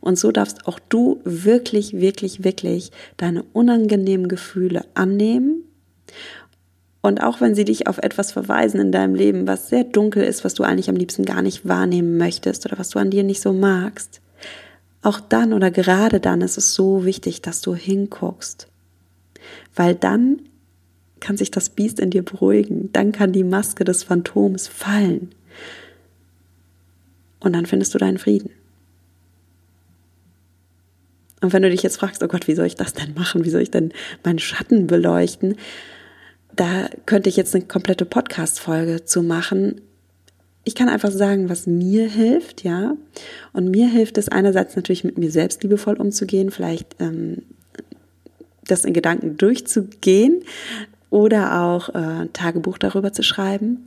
Und 0.00 0.18
so 0.18 0.32
darfst 0.32 0.66
auch 0.66 0.78
du 0.78 1.20
wirklich, 1.24 2.00
wirklich, 2.00 2.42
wirklich 2.42 2.90
deine 3.16 3.42
unangenehmen 3.52 4.28
Gefühle 4.28 4.84
annehmen. 4.94 5.64
Und 7.02 7.22
auch 7.22 7.40
wenn 7.40 7.54
sie 7.54 7.64
dich 7.64 7.86
auf 7.86 7.98
etwas 7.98 8.32
verweisen 8.32 8.80
in 8.80 8.92
deinem 8.92 9.14
Leben, 9.14 9.46
was 9.46 9.68
sehr 9.68 9.84
dunkel 9.84 10.24
ist, 10.24 10.44
was 10.44 10.54
du 10.54 10.64
eigentlich 10.64 10.88
am 10.88 10.96
liebsten 10.96 11.24
gar 11.24 11.42
nicht 11.42 11.68
wahrnehmen 11.68 12.16
möchtest 12.16 12.66
oder 12.66 12.78
was 12.78 12.88
du 12.90 12.98
an 12.98 13.10
dir 13.10 13.22
nicht 13.22 13.40
so 13.40 13.52
magst, 13.52 14.20
auch 15.02 15.20
dann 15.20 15.52
oder 15.52 15.70
gerade 15.70 16.20
dann 16.20 16.40
ist 16.40 16.58
es 16.58 16.74
so 16.74 17.04
wichtig, 17.04 17.42
dass 17.42 17.60
du 17.60 17.74
hinguckst, 17.74 18.68
weil 19.74 19.94
dann 19.94 20.42
kann 21.20 21.36
sich 21.36 21.50
das 21.50 21.70
Biest 21.70 22.00
in 22.00 22.10
dir 22.10 22.24
beruhigen, 22.24 22.90
dann 22.92 23.12
kann 23.12 23.32
die 23.32 23.44
Maske 23.44 23.84
des 23.84 24.04
Phantoms 24.04 24.68
fallen 24.68 25.30
und 27.40 27.52
dann 27.52 27.66
findest 27.66 27.94
du 27.94 27.98
deinen 27.98 28.18
Frieden. 28.18 28.50
Und 31.40 31.52
wenn 31.52 31.62
du 31.62 31.70
dich 31.70 31.82
jetzt 31.82 31.98
fragst, 31.98 32.22
oh 32.22 32.28
Gott, 32.28 32.48
wie 32.48 32.54
soll 32.54 32.66
ich 32.66 32.74
das 32.74 32.94
denn 32.94 33.14
machen? 33.14 33.44
Wie 33.44 33.50
soll 33.50 33.62
ich 33.62 33.70
denn 33.70 33.92
meinen 34.24 34.40
Schatten 34.40 34.88
beleuchten? 34.88 35.56
Da 36.56 36.88
könnte 37.06 37.28
ich 37.28 37.36
jetzt 37.36 37.54
eine 37.54 37.64
komplette 37.64 38.04
Podcast-Folge 38.04 39.04
zu 39.04 39.22
machen, 39.22 39.80
ich 40.68 40.74
kann 40.74 40.90
einfach 40.90 41.10
sagen, 41.10 41.48
was 41.48 41.66
mir 41.66 42.06
hilft, 42.10 42.62
ja. 42.62 42.94
Und 43.54 43.70
mir 43.70 43.88
hilft 43.88 44.18
es 44.18 44.28
einerseits 44.28 44.76
natürlich 44.76 45.02
mit 45.02 45.16
mir 45.16 45.30
selbst 45.30 45.62
liebevoll 45.62 45.94
umzugehen, 45.94 46.50
vielleicht 46.50 46.94
ähm, 47.00 47.38
das 48.66 48.84
in 48.84 48.92
Gedanken 48.92 49.38
durchzugehen 49.38 50.42
oder 51.08 51.62
auch 51.62 51.88
äh, 51.94 52.28
Tagebuch 52.34 52.76
darüber 52.76 53.14
zu 53.14 53.22
schreiben. 53.22 53.82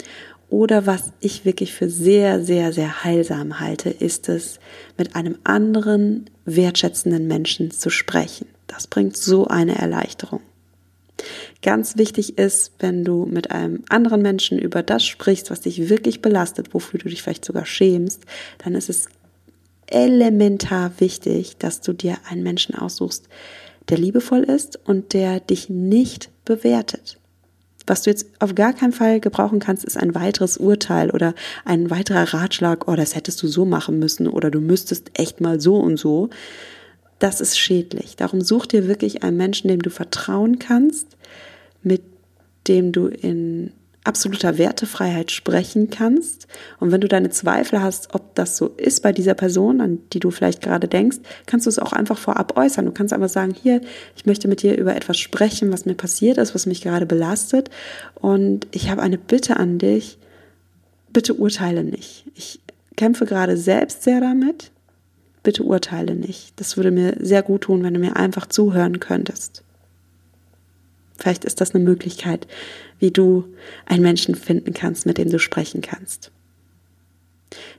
Oder 0.49 0.87
was 0.87 1.13
ich 1.19 1.45
wirklich 1.45 1.71
für 1.71 1.87
sehr, 1.87 2.43
sehr, 2.43 2.73
sehr 2.73 3.03
heilsam 3.03 3.59
halte, 3.59 3.91
ist 3.91 4.27
es, 4.27 4.59
mit 4.97 5.15
einem 5.15 5.37
anderen 5.43 6.31
wertschätzenden 6.45 7.27
Menschen 7.27 7.69
zu 7.69 7.91
sprechen. 7.91 8.47
Das 8.65 8.87
bringt 8.87 9.15
so 9.15 9.45
eine 9.45 9.77
Erleichterung. 9.77 10.41
Ganz 11.61 11.97
wichtig 11.97 12.39
ist, 12.39 12.71
wenn 12.79 13.03
du 13.03 13.25
mit 13.25 13.51
einem 13.51 13.83
anderen 13.89 14.23
Menschen 14.23 14.57
über 14.57 14.81
das 14.81 15.05
sprichst, 15.05 15.51
was 15.51 15.61
dich 15.61 15.89
wirklich 15.89 16.21
belastet, 16.21 16.73
wofür 16.73 16.99
du 16.99 17.09
dich 17.09 17.21
vielleicht 17.21 17.45
sogar 17.45 17.65
schämst, 17.67 18.23
dann 18.63 18.73
ist 18.73 18.89
es 18.89 19.09
elementar 19.87 20.93
wichtig, 20.99 21.57
dass 21.57 21.81
du 21.81 21.93
dir 21.93 22.17
einen 22.29 22.41
Menschen 22.41 22.75
aussuchst, 22.75 23.27
der 23.89 23.97
liebevoll 23.97 24.43
ist 24.43 24.79
und 24.87 25.13
der 25.13 25.39
dich 25.39 25.69
nicht 25.69 26.29
bewertet. 26.45 27.17
Was 27.87 28.03
du 28.03 28.09
jetzt 28.09 28.27
auf 28.39 28.55
gar 28.55 28.73
keinen 28.73 28.93
Fall 28.93 29.19
gebrauchen 29.19 29.59
kannst, 29.59 29.83
ist 29.83 29.97
ein 29.97 30.15
weiteres 30.15 30.57
Urteil 30.57 31.11
oder 31.11 31.33
ein 31.65 31.89
weiterer 31.89 32.33
Ratschlag, 32.33 32.87
oh, 32.87 32.95
das 32.95 33.15
hättest 33.15 33.41
du 33.43 33.47
so 33.47 33.65
machen 33.65 33.99
müssen 33.99 34.27
oder 34.27 34.49
du 34.49 34.61
müsstest 34.61 35.11
echt 35.13 35.41
mal 35.41 35.59
so 35.59 35.77
und 35.77 35.97
so. 35.97 36.29
Das 37.19 37.41
ist 37.41 37.59
schädlich. 37.59 38.15
Darum 38.15 38.41
such 38.41 38.65
dir 38.67 38.87
wirklich 38.87 39.23
einen 39.23 39.37
Menschen, 39.37 39.67
dem 39.67 39.81
du 39.81 39.89
vertrauen 39.89 40.57
kannst, 40.57 41.07
mit 41.83 42.03
dem 42.67 42.91
du 42.91 43.07
in 43.07 43.71
absoluter 44.03 44.57
Wertefreiheit 44.57 45.31
sprechen 45.31 45.89
kannst. 45.89 46.47
Und 46.79 46.91
wenn 46.91 47.01
du 47.01 47.07
deine 47.07 47.29
Zweifel 47.29 47.81
hast, 47.81 48.15
ob 48.15 48.33
das 48.35 48.57
so 48.57 48.67
ist 48.67 49.03
bei 49.03 49.11
dieser 49.11 49.35
Person, 49.35 49.79
an 49.79 49.99
die 50.13 50.19
du 50.19 50.31
vielleicht 50.31 50.61
gerade 50.61 50.87
denkst, 50.87 51.17
kannst 51.45 51.67
du 51.67 51.69
es 51.69 51.79
auch 51.79 51.93
einfach 51.93 52.17
vorab 52.17 52.57
äußern. 52.57 52.85
Du 52.85 52.91
kannst 52.91 53.13
einfach 53.13 53.29
sagen, 53.29 53.53
hier, 53.53 53.81
ich 54.15 54.25
möchte 54.25 54.47
mit 54.47 54.63
dir 54.63 54.77
über 54.77 54.95
etwas 54.95 55.19
sprechen, 55.19 55.71
was 55.71 55.85
mir 55.85 55.93
passiert 55.93 56.37
ist, 56.37 56.55
was 56.55 56.65
mich 56.65 56.81
gerade 56.81 57.05
belastet. 57.05 57.69
Und 58.15 58.67
ich 58.71 58.89
habe 58.89 59.03
eine 59.03 59.17
Bitte 59.17 59.57
an 59.57 59.77
dich. 59.77 60.17
Bitte 61.13 61.35
urteile 61.35 61.83
nicht. 61.83 62.25
Ich 62.35 62.59
kämpfe 62.95 63.25
gerade 63.25 63.57
selbst 63.57 64.03
sehr 64.03 64.19
damit. 64.19 64.71
Bitte 65.43 65.63
urteile 65.63 66.15
nicht. 66.15 66.59
Das 66.59 66.77
würde 66.77 66.91
mir 66.91 67.17
sehr 67.19 67.43
gut 67.43 67.61
tun, 67.61 67.83
wenn 67.83 67.93
du 67.93 67.99
mir 67.99 68.15
einfach 68.15 68.47
zuhören 68.47 68.99
könntest. 68.99 69.63
Vielleicht 71.21 71.45
ist 71.45 71.61
das 71.61 71.75
eine 71.75 71.83
Möglichkeit, 71.83 72.47
wie 72.97 73.11
du 73.11 73.45
einen 73.85 74.01
Menschen 74.01 74.33
finden 74.33 74.73
kannst, 74.73 75.05
mit 75.05 75.19
dem 75.19 75.29
du 75.29 75.37
sprechen 75.37 75.81
kannst. 75.81 76.31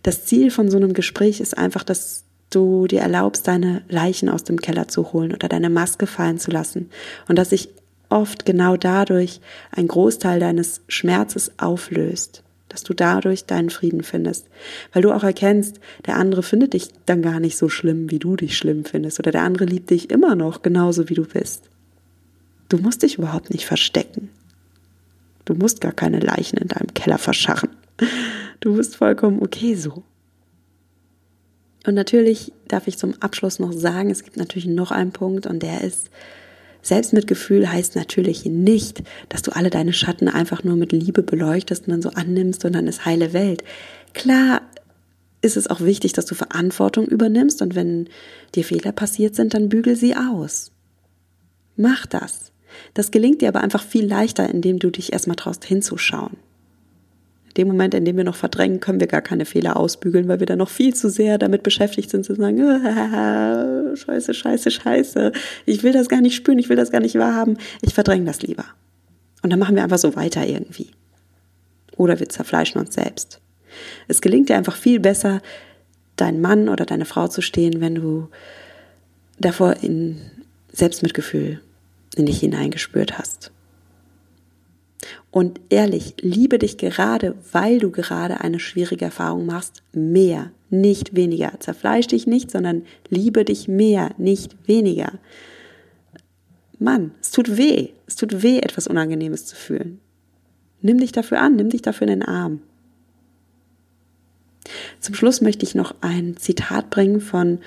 Das 0.05 0.25
Ziel 0.27 0.53
von 0.53 0.71
so 0.71 0.77
einem 0.77 0.93
Gespräch 0.93 1.41
ist 1.41 1.59
einfach, 1.59 1.83
dass 1.83 2.23
du 2.51 2.87
dir 2.87 3.01
erlaubst, 3.01 3.49
deine 3.49 3.83
Leichen 3.89 4.29
aus 4.29 4.45
dem 4.45 4.61
Keller 4.61 4.87
zu 4.87 5.13
holen 5.13 5.33
oder 5.33 5.49
deine 5.49 5.71
Maske 5.71 6.07
fallen 6.07 6.39
zu 6.39 6.53
lassen 6.53 6.91
und 7.27 7.37
dass 7.37 7.51
sich 7.51 7.71
oft 8.11 8.45
genau 8.45 8.77
dadurch 8.77 9.41
ein 9.73 9.89
Großteil 9.89 10.39
deines 10.39 10.83
Schmerzes 10.87 11.51
auflöst. 11.59 12.45
dass 12.69 12.85
du 12.85 12.95
dadurch 12.95 13.45
deinen 13.45 13.69
Frieden 13.69 14.03
findest. 14.03 14.47
Weil 14.95 15.03
du 15.03 15.13
auch 15.13 15.25
erkennst, 15.25 15.79
der 16.07 16.17
andere 16.17 16.43
findet 16.43 16.73
dich 16.73 16.89
dann 17.05 17.21
gar 17.21 17.39
nicht 17.39 17.59
so 17.59 17.69
schlimm, 17.69 18.11
wie 18.11 18.19
du 18.19 18.35
dich 18.35 18.57
schlimm 18.57 18.87
findest. 18.87 19.19
Oder 19.19 19.31
der 19.31 19.43
andere 19.43 19.67
liebt 19.67 19.91
dich 19.91 20.11
immer 20.11 20.35
noch 20.37 20.63
genauso, 20.63 21.11
wie 21.11 21.15
du 21.15 21.27
bist. 21.27 21.69
Du 22.73 22.79
musst 22.79 23.03
dich 23.03 23.19
überhaupt 23.19 23.51
nicht 23.51 23.67
verstecken. 23.67 24.31
Du 25.45 25.53
musst 25.53 25.83
gar 25.83 25.93
keine 25.93 26.21
Leichen 26.21 26.57
in 26.57 26.69
deinem 26.69 26.95
Keller 26.95 27.19
verscharren. 27.19 27.69
Du 28.61 28.77
bist 28.77 28.97
vollkommen 28.97 29.43
okay 29.43 29.75
so. 29.75 30.05
Und 31.87 31.93
natürlich 31.93 32.51
darf 32.69 32.89
ich 32.89 32.97
zum 32.97 33.13
Abschluss 33.21 33.59
noch 33.59 33.75
sagen, 33.75 34.09
es 34.09 34.25
gibt 34.25 34.39
natürlich 34.39 34.65
noch 34.65 34.91
einen 34.91 35.13
Punkt 35.13 35.47
und 35.47 35.63
der 35.63 35.83
ist, 35.83 36.09
Selbstmitgefühl 36.81 37.71
heißt 37.71 37.95
natürlich 37.95 38.47
nicht, 38.47 39.03
dass 39.29 39.43
du 39.43 39.55
alle 39.55 39.69
deine 39.69 39.93
Schatten 39.93 40.29
einfach 40.29 40.65
nur 40.65 40.77
mit 40.77 40.93
Liebe 40.93 41.23
beleuchtest 41.23 41.87
und 41.87 41.91
dann 41.91 42.01
so 42.01 42.09
annimmst 42.09 42.65
und 42.65 42.73
dann 42.73 42.87
ist 42.87 43.05
heile 43.05 43.35
Welt. 43.35 43.65
Klar 44.15 44.63
ist 45.43 45.59
es 45.59 45.67
auch 45.67 45.81
wichtig, 45.83 46.15
dass 46.15 46.25
du 46.25 46.35
Verantwortung 46.35 47.05
übernimmst 47.05 47.61
und 47.61 47.75
wenn 47.75 48.09
dir 48.55 48.65
Fehler 48.65 48.93
passiert 48.93 49.35
sind, 49.35 49.53
dann 49.53 49.69
bügel 49.69 49.95
sie 49.95 50.17
aus. 50.17 50.73
Mach 51.77 52.07
das. 52.07 52.52
Das 52.95 53.11
gelingt 53.11 53.43
dir 53.43 53.49
aber 53.49 53.61
einfach 53.61 53.83
viel 53.83 54.07
leichter, 54.07 54.49
indem 54.49 54.79
du 54.79 54.91
dich 54.91 55.13
erstmal 55.13 55.37
traust 55.37 55.65
hinzuschauen 55.65 56.37
dem 57.57 57.69
Moment, 57.69 57.95
in 57.95 58.05
dem 58.05 58.17
wir 58.17 58.25
noch 58.25 58.35
verdrängen, 58.35 58.81
können 58.81 59.01
wir 59.01 59.07
gar 59.07 59.21
keine 59.21 59.45
Fehler 59.45 59.77
ausbügeln, 59.77 60.29
weil 60.29 60.41
wir 60.41 60.47
dann 60.47 60.59
noch 60.59 60.69
viel 60.69 60.95
zu 60.95 61.11
sehr 61.11 61.39
damit 61.39 61.63
beschäftigt 61.63 62.11
sind 62.11 62.25
zu 62.25 62.35
sagen, 62.35 62.59
scheiße, 63.97 64.35
scheiße, 64.35 64.71
scheiße, 64.71 65.33
ich 65.67 65.83
will 65.83 65.93
das 65.93 66.09
gar 66.09 66.21
nicht 66.21 66.35
spüren, 66.35 66.59
ich 66.59 66.69
will 66.69 66.77
das 66.77 66.91
gar 66.91 67.01
nicht 67.01 67.17
wahrhaben, 67.17 67.59
ich 67.83 67.95
verdränge 67.95 68.25
das 68.25 68.43
lieber. 68.43 68.65
Und 69.43 69.51
dann 69.51 69.59
machen 69.59 69.77
wir 69.77 69.83
einfach 69.83 69.99
so 69.99 70.17
weiter 70.17 70.47
irgendwie. 70.47 70.91
Oder 71.97 72.21
wir 72.21 72.29
zerfleischen 72.29 72.81
uns 72.81 72.95
selbst. 72.95 73.41
Es 74.09 74.21
gelingt 74.21 74.49
dir 74.49 74.57
einfach 74.57 74.77
viel 74.77 75.01
besser, 75.01 75.43
dein 76.17 76.41
Mann 76.41 76.69
oder 76.69 76.87
deine 76.87 77.05
Frau 77.05 77.29
zu 77.29 77.43
stehen, 77.43 77.81
wenn 77.81 77.97
du 77.97 78.29
davor 79.39 79.77
in 79.83 80.21
Selbstmitgefühl 80.73 81.61
in 82.17 82.27
dich 82.27 82.41
hineingespürt 82.41 83.19
hast. 83.19 83.53
Und 85.31 85.61
ehrlich, 85.71 86.15
liebe 86.21 86.59
dich 86.59 86.77
gerade, 86.77 87.35
weil 87.53 87.79
du 87.79 87.91
gerade 87.91 88.41
eine 88.41 88.61
schwierige 88.61 89.07
Erfahrung 89.07 89.47
machst, 89.47 89.83
mehr, 89.93 90.51
nicht 90.69 91.17
weniger. 91.17 91.59
Zerfleisch 91.59 92.07
dich 92.07 92.27
nicht, 92.27 92.51
sondern 92.51 92.85
liebe 93.09 93.45
dich 93.45 93.67
mehr, 93.67 94.11
nicht 94.19 94.57
weniger. 94.67 95.13
Mann, 96.79 97.13
es 97.21 97.31
tut 97.31 97.57
weh. 97.57 97.89
Es 98.07 98.17
tut 98.17 98.43
weh, 98.43 98.59
etwas 98.59 98.87
Unangenehmes 98.87 99.47
zu 99.47 99.57
fühlen. 99.57 100.01
Nimm 100.83 100.99
dich 100.99 101.13
dafür 101.13 101.41
an, 101.41 101.57
nimm 101.57 101.71
dich 101.71 101.81
dafür 101.81 102.09
in 102.09 102.21
den 102.21 102.29
Arm. 102.29 102.61
Zum 105.01 105.15
Schluss 105.15 105.41
möchte 105.41 105.65
ich 105.65 105.75
noch 105.75 105.95
ein 106.01 106.37
Zitat 106.37 106.91
bringen 106.91 107.21
von 107.21 107.61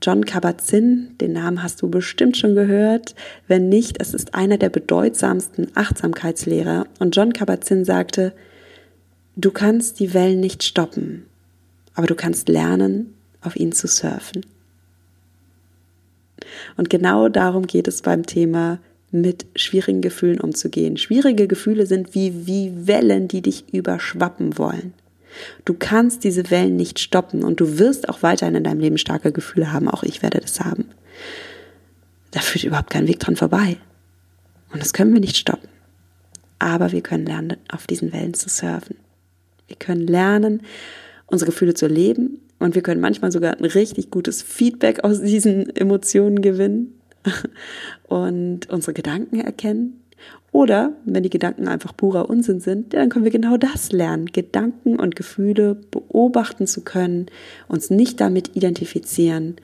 John 0.00 0.24
Kabat-Zinn, 0.24 1.16
den 1.20 1.32
Namen 1.32 1.62
hast 1.62 1.82
du 1.82 1.88
bestimmt 1.88 2.36
schon 2.36 2.54
gehört. 2.54 3.14
Wenn 3.48 3.68
nicht, 3.68 4.00
es 4.00 4.14
ist 4.14 4.34
einer 4.34 4.56
der 4.56 4.68
bedeutsamsten 4.68 5.68
Achtsamkeitslehrer. 5.74 6.86
Und 7.00 7.16
John 7.16 7.32
Kabat-Zinn 7.32 7.84
sagte, 7.84 8.32
du 9.36 9.50
kannst 9.50 9.98
die 9.98 10.14
Wellen 10.14 10.40
nicht 10.40 10.62
stoppen, 10.62 11.26
aber 11.94 12.06
du 12.06 12.14
kannst 12.14 12.48
lernen, 12.48 13.14
auf 13.40 13.56
ihnen 13.56 13.72
zu 13.72 13.88
surfen. 13.88 14.46
Und 16.76 16.90
genau 16.90 17.28
darum 17.28 17.66
geht 17.66 17.88
es 17.88 18.02
beim 18.02 18.24
Thema 18.24 18.78
mit 19.10 19.46
schwierigen 19.56 20.00
Gefühlen 20.00 20.40
umzugehen. 20.40 20.96
Schwierige 20.96 21.48
Gefühle 21.48 21.86
sind 21.86 22.14
wie, 22.14 22.46
wie 22.46 22.86
Wellen, 22.86 23.26
die 23.26 23.42
dich 23.42 23.64
überschwappen 23.72 24.58
wollen. 24.58 24.92
Du 25.64 25.74
kannst 25.74 26.24
diese 26.24 26.50
Wellen 26.50 26.76
nicht 26.76 26.98
stoppen 26.98 27.44
und 27.44 27.60
du 27.60 27.78
wirst 27.78 28.08
auch 28.08 28.22
weiterhin 28.22 28.54
in 28.54 28.64
deinem 28.64 28.80
Leben 28.80 28.98
starke 28.98 29.32
Gefühle 29.32 29.72
haben. 29.72 29.88
Auch 29.88 30.02
ich 30.02 30.22
werde 30.22 30.40
das 30.40 30.60
haben. 30.60 30.86
Da 32.30 32.40
führt 32.40 32.64
überhaupt 32.64 32.90
kein 32.90 33.08
Weg 33.08 33.20
dran 33.20 33.36
vorbei. 33.36 33.76
Und 34.72 34.82
das 34.82 34.92
können 34.92 35.12
wir 35.12 35.20
nicht 35.20 35.36
stoppen. 35.36 35.68
Aber 36.58 36.92
wir 36.92 37.00
können 37.00 37.26
lernen, 37.26 37.56
auf 37.70 37.86
diesen 37.86 38.12
Wellen 38.12 38.34
zu 38.34 38.48
surfen. 38.48 38.96
Wir 39.66 39.76
können 39.76 40.06
lernen, 40.06 40.62
unsere 41.26 41.50
Gefühle 41.50 41.74
zu 41.74 41.86
leben 41.86 42.40
und 42.58 42.74
wir 42.74 42.82
können 42.82 43.00
manchmal 43.00 43.30
sogar 43.30 43.56
ein 43.56 43.64
richtig 43.64 44.10
gutes 44.10 44.42
Feedback 44.42 45.04
aus 45.04 45.20
diesen 45.20 45.74
Emotionen 45.76 46.42
gewinnen 46.42 46.98
und 48.08 48.68
unsere 48.70 48.94
Gedanken 48.94 49.40
erkennen 49.40 49.97
oder 50.50 50.92
wenn 51.04 51.22
die 51.22 51.30
Gedanken 51.30 51.68
einfach 51.68 51.96
purer 51.96 52.30
Unsinn 52.30 52.60
sind, 52.60 52.94
dann 52.94 53.10
können 53.10 53.24
wir 53.24 53.32
genau 53.32 53.56
das 53.56 53.92
lernen, 53.92 54.26
Gedanken 54.26 54.98
und 54.98 55.16
Gefühle 55.16 55.74
beobachten 55.74 56.66
zu 56.66 56.82
können, 56.82 57.26
uns 57.68 57.90
nicht 57.90 58.20
damit 58.20 58.56
identifizieren 58.56 59.56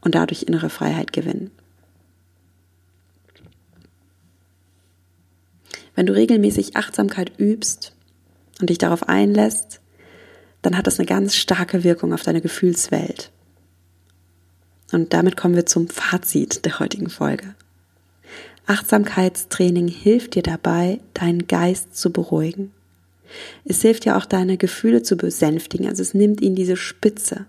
und 0.00 0.14
dadurch 0.14 0.44
innere 0.44 0.70
Freiheit 0.70 1.12
gewinnen. 1.12 1.50
Wenn 5.94 6.06
du 6.06 6.14
regelmäßig 6.14 6.76
Achtsamkeit 6.76 7.32
übst 7.38 7.92
und 8.60 8.70
dich 8.70 8.78
darauf 8.78 9.08
einlässt, 9.08 9.80
dann 10.62 10.76
hat 10.76 10.86
das 10.86 10.98
eine 10.98 11.06
ganz 11.06 11.34
starke 11.34 11.84
Wirkung 11.84 12.14
auf 12.14 12.22
deine 12.22 12.40
Gefühlswelt. 12.40 13.30
Und 14.92 15.12
damit 15.12 15.36
kommen 15.36 15.54
wir 15.54 15.66
zum 15.66 15.88
Fazit 15.88 16.64
der 16.64 16.78
heutigen 16.78 17.10
Folge. 17.10 17.54
Achtsamkeitstraining 18.70 19.88
hilft 19.88 20.36
dir 20.36 20.44
dabei, 20.44 21.00
deinen 21.12 21.48
Geist 21.48 21.96
zu 21.96 22.12
beruhigen. 22.12 22.70
Es 23.64 23.82
hilft 23.82 24.04
dir 24.04 24.16
auch, 24.16 24.26
deine 24.26 24.56
Gefühle 24.58 25.02
zu 25.02 25.16
besänftigen, 25.16 25.88
also 25.88 26.02
es 26.02 26.14
nimmt 26.14 26.40
ihnen 26.40 26.54
diese 26.54 26.76
Spitze, 26.76 27.46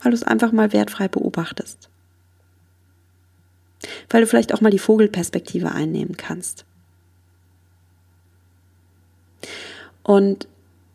weil 0.00 0.12
du 0.12 0.16
es 0.16 0.22
einfach 0.22 0.52
mal 0.52 0.72
wertfrei 0.72 1.08
beobachtest. 1.08 1.88
Weil 4.08 4.20
du 4.20 4.28
vielleicht 4.28 4.54
auch 4.54 4.60
mal 4.60 4.70
die 4.70 4.78
Vogelperspektive 4.78 5.72
einnehmen 5.72 6.16
kannst. 6.16 6.64
Und 10.04 10.46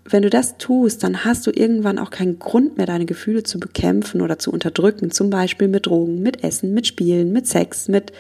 wenn 0.06 0.24
du 0.24 0.30
das 0.30 0.58
tust, 0.58 1.04
dann 1.04 1.26
hast 1.26 1.46
du 1.46 1.52
irgendwann 1.52 2.00
auch 2.00 2.10
keinen 2.10 2.40
Grund 2.40 2.78
mehr, 2.78 2.86
deine 2.86 3.06
Gefühle 3.06 3.44
zu 3.44 3.60
bekämpfen 3.60 4.22
oder 4.22 4.40
zu 4.40 4.50
unterdrücken, 4.50 5.12
zum 5.12 5.30
Beispiel 5.30 5.68
mit 5.68 5.88
Drogen, 5.88 6.22
mit 6.22 6.42
Essen, 6.46 6.74
mit 6.74 6.88
Spielen, 6.88 7.34
mit 7.34 7.48
Sex, 7.48 7.90
mit 7.90 8.14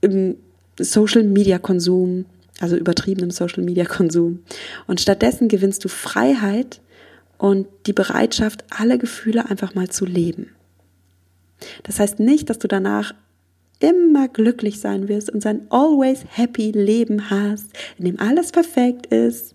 im 0.00 0.36
Social 0.78 1.24
Media 1.24 1.58
Konsum, 1.58 2.26
also 2.60 2.76
übertriebenem 2.76 3.30
Social 3.30 3.62
Media 3.62 3.84
Konsum. 3.84 4.40
Und 4.86 5.00
stattdessen 5.00 5.48
gewinnst 5.48 5.84
du 5.84 5.88
Freiheit 5.88 6.80
und 7.36 7.66
die 7.86 7.92
Bereitschaft, 7.92 8.64
alle 8.70 8.98
Gefühle 8.98 9.48
einfach 9.48 9.74
mal 9.74 9.88
zu 9.88 10.04
leben. 10.04 10.50
Das 11.84 11.98
heißt 11.98 12.20
nicht, 12.20 12.50
dass 12.50 12.58
du 12.58 12.68
danach 12.68 13.14
immer 13.80 14.28
glücklich 14.28 14.80
sein 14.80 15.08
wirst 15.08 15.30
und 15.30 15.42
sein 15.42 15.66
always 15.70 16.24
happy 16.28 16.72
Leben 16.72 17.30
hast, 17.30 17.66
in 17.98 18.06
dem 18.06 18.20
alles 18.20 18.50
perfekt 18.50 19.06
ist. 19.06 19.54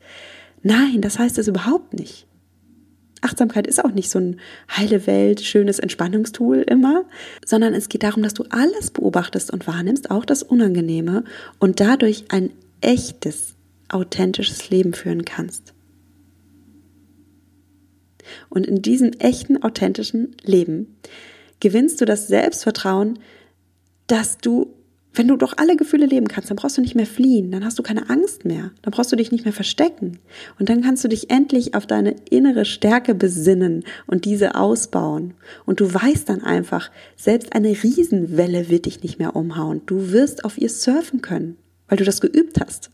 Nein, 0.62 1.01
das 1.01 1.19
heißt 1.19 1.38
es 1.38 1.47
überhaupt 1.47 1.93
nicht. 1.93 2.25
Achtsamkeit 3.23 3.67
ist 3.67 3.83
auch 3.83 3.91
nicht 3.91 4.09
so 4.09 4.19
ein 4.19 4.39
heile 4.69 5.07
Welt, 5.07 5.41
schönes 5.41 5.79
Entspannungstool 5.79 6.57
immer, 6.57 7.05
sondern 7.45 7.73
es 7.73 7.89
geht 7.89 8.03
darum, 8.03 8.23
dass 8.23 8.33
du 8.33 8.43
alles 8.49 8.91
beobachtest 8.91 9.51
und 9.51 9.67
wahrnimmst, 9.67 10.12
auch 10.12 10.25
das 10.25 10.43
Unangenehme 10.43 11.23
und 11.59 11.79
dadurch 11.79 12.25
ein 12.29 12.51
echtes, 12.81 13.55
authentisches 13.89 14.69
Leben 14.69 14.93
führen 14.93 15.25
kannst. 15.25 15.73
Und 18.49 18.65
in 18.67 18.81
diesem 18.81 19.12
echten, 19.13 19.62
authentischen 19.62 20.36
Leben 20.43 20.97
gewinnst 21.59 22.01
du 22.01 22.05
das 22.05 22.27
Selbstvertrauen, 22.27 23.19
dass 24.07 24.38
du 24.38 24.73
wenn 25.15 25.28
du 25.28 25.36
doch 25.38 25.54
alle 25.58 25.76
Gefühle 25.76 26.08
leben 26.08 26.28
kannst, 26.28 26.49
dann 26.49 26.58
brauchst 26.58 26.78
du 26.78 26.82
nicht 26.82 26.95
mehr 26.95 27.06
fliehen, 27.06 27.52
dann 27.52 27.63
hast 27.63 27.78
du 27.78 27.84
keine 27.84 28.10
Angst 28.10 28.45
mehr, 28.45 28.71
dann 28.82 28.91
brauchst 28.91 29.12
du 29.12 29.15
dich 29.15 29.32
nicht 29.32 29.45
mehr 29.45 29.54
verstecken. 29.54 30.19
Und 30.60 30.69
dann 30.69 30.82
kannst 30.82 31.04
du 31.04 31.08
dich 31.08 31.30
endlich 31.30 31.76
auf 31.76 31.86
deine 31.86 32.15
innere 32.30 32.65
Stärke 32.65 33.13
besinnen 33.13 33.84
und 34.07 34.26
diese 34.26 34.55
ausbauen. 34.55 35.36
Und 35.66 35.80
du 35.80 35.93
weißt 35.93 36.30
dann 36.30 36.41
einfach, 36.41 36.89
selbst 37.16 37.53
eine 37.53 37.70
Riesenwelle 37.70 38.70
wird 38.70 38.86
dich 38.86 39.03
nicht 39.03 39.20
mehr 39.20 39.36
umhauen. 39.36 39.82
Du 39.86 40.11
wirst 40.11 40.45
auf 40.45 40.57
ihr 40.57 40.70
surfen 40.70 41.22
können, 41.22 41.57
weil 41.88 41.97
du 41.97 42.05
das 42.05 42.20
geübt 42.20 42.59
hast. 42.59 42.89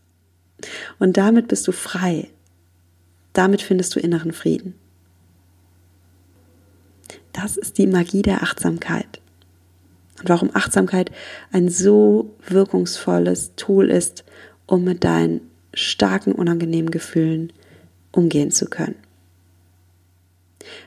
Und 0.98 1.16
damit 1.16 1.48
bist 1.48 1.66
du 1.68 1.72
frei. 1.72 2.28
Damit 3.32 3.62
findest 3.62 3.96
du 3.96 4.00
inneren 4.00 4.32
Frieden. 4.32 4.74
Das 7.32 7.56
ist 7.56 7.78
die 7.78 7.86
Magie 7.86 8.22
der 8.22 8.42
Achtsamkeit 8.42 9.19
und 10.20 10.28
warum 10.28 10.50
Achtsamkeit 10.54 11.10
ein 11.52 11.68
so 11.68 12.34
wirkungsvolles 12.46 13.52
Tool 13.56 13.90
ist, 13.90 14.24
um 14.66 14.84
mit 14.84 15.04
deinen 15.04 15.40
starken, 15.74 16.32
unangenehmen 16.32 16.90
Gefühlen 16.90 17.52
umgehen 18.12 18.50
zu 18.50 18.66
können. 18.66 18.96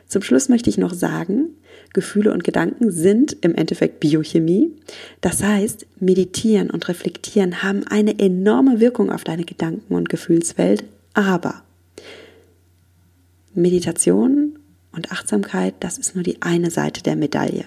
Zum 0.07 0.21
Schluss 0.21 0.49
möchte 0.49 0.69
ich 0.69 0.77
noch 0.77 0.93
sagen, 0.93 1.49
Gefühle 1.93 2.33
und 2.33 2.43
Gedanken 2.43 2.91
sind 2.91 3.37
im 3.41 3.55
Endeffekt 3.55 3.99
Biochemie. 3.99 4.71
Das 5.21 5.43
heißt, 5.43 5.85
meditieren 5.99 6.69
und 6.69 6.87
reflektieren 6.87 7.61
haben 7.63 7.85
eine 7.87 8.19
enorme 8.19 8.79
Wirkung 8.79 9.11
auf 9.11 9.23
deine 9.23 9.45
Gedanken 9.45 9.93
und 9.93 10.09
Gefühlswelt, 10.09 10.83
aber 11.13 11.63
Meditation 13.53 14.57
und 14.91 15.11
Achtsamkeit, 15.11 15.75
das 15.79 15.97
ist 15.97 16.15
nur 16.15 16.23
die 16.23 16.41
eine 16.41 16.71
Seite 16.71 17.03
der 17.03 17.15
Medaille. 17.15 17.65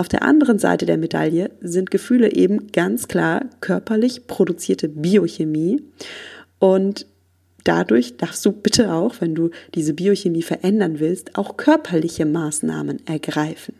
Auf 0.00 0.08
der 0.08 0.22
anderen 0.22 0.58
Seite 0.58 0.86
der 0.86 0.96
Medaille 0.96 1.50
sind 1.60 1.90
Gefühle 1.90 2.32
eben 2.32 2.72
ganz 2.72 3.06
klar 3.06 3.44
körperlich 3.60 4.26
produzierte 4.26 4.88
Biochemie 4.88 5.82
und 6.58 7.04
dadurch 7.64 8.16
darfst 8.16 8.46
du 8.46 8.52
bitte 8.52 8.94
auch, 8.94 9.16
wenn 9.20 9.34
du 9.34 9.50
diese 9.74 9.92
Biochemie 9.92 10.40
verändern 10.40 11.00
willst, 11.00 11.36
auch 11.36 11.58
körperliche 11.58 12.24
Maßnahmen 12.24 13.06
ergreifen. 13.06 13.74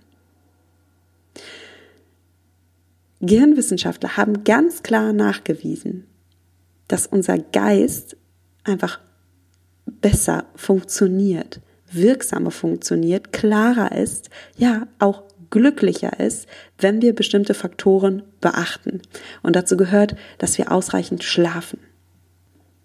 Gehirnwissenschaftler 3.20 4.18
haben 4.18 4.44
ganz 4.44 4.82
klar 4.82 5.14
nachgewiesen, 5.14 6.04
dass 6.86 7.06
unser 7.06 7.38
Geist 7.38 8.18
einfach 8.64 9.00
besser 9.86 10.44
funktioniert, 10.54 11.62
wirksamer 11.90 12.50
funktioniert, 12.50 13.32
klarer 13.32 13.92
ist, 13.92 14.28
ja, 14.58 14.86
auch 14.98 15.29
glücklicher 15.50 16.18
ist, 16.20 16.46
wenn 16.78 17.02
wir 17.02 17.14
bestimmte 17.14 17.54
Faktoren 17.54 18.22
beachten. 18.40 19.02
Und 19.42 19.56
dazu 19.56 19.76
gehört, 19.76 20.16
dass 20.38 20.58
wir 20.58 20.72
ausreichend 20.72 21.24
schlafen. 21.24 21.78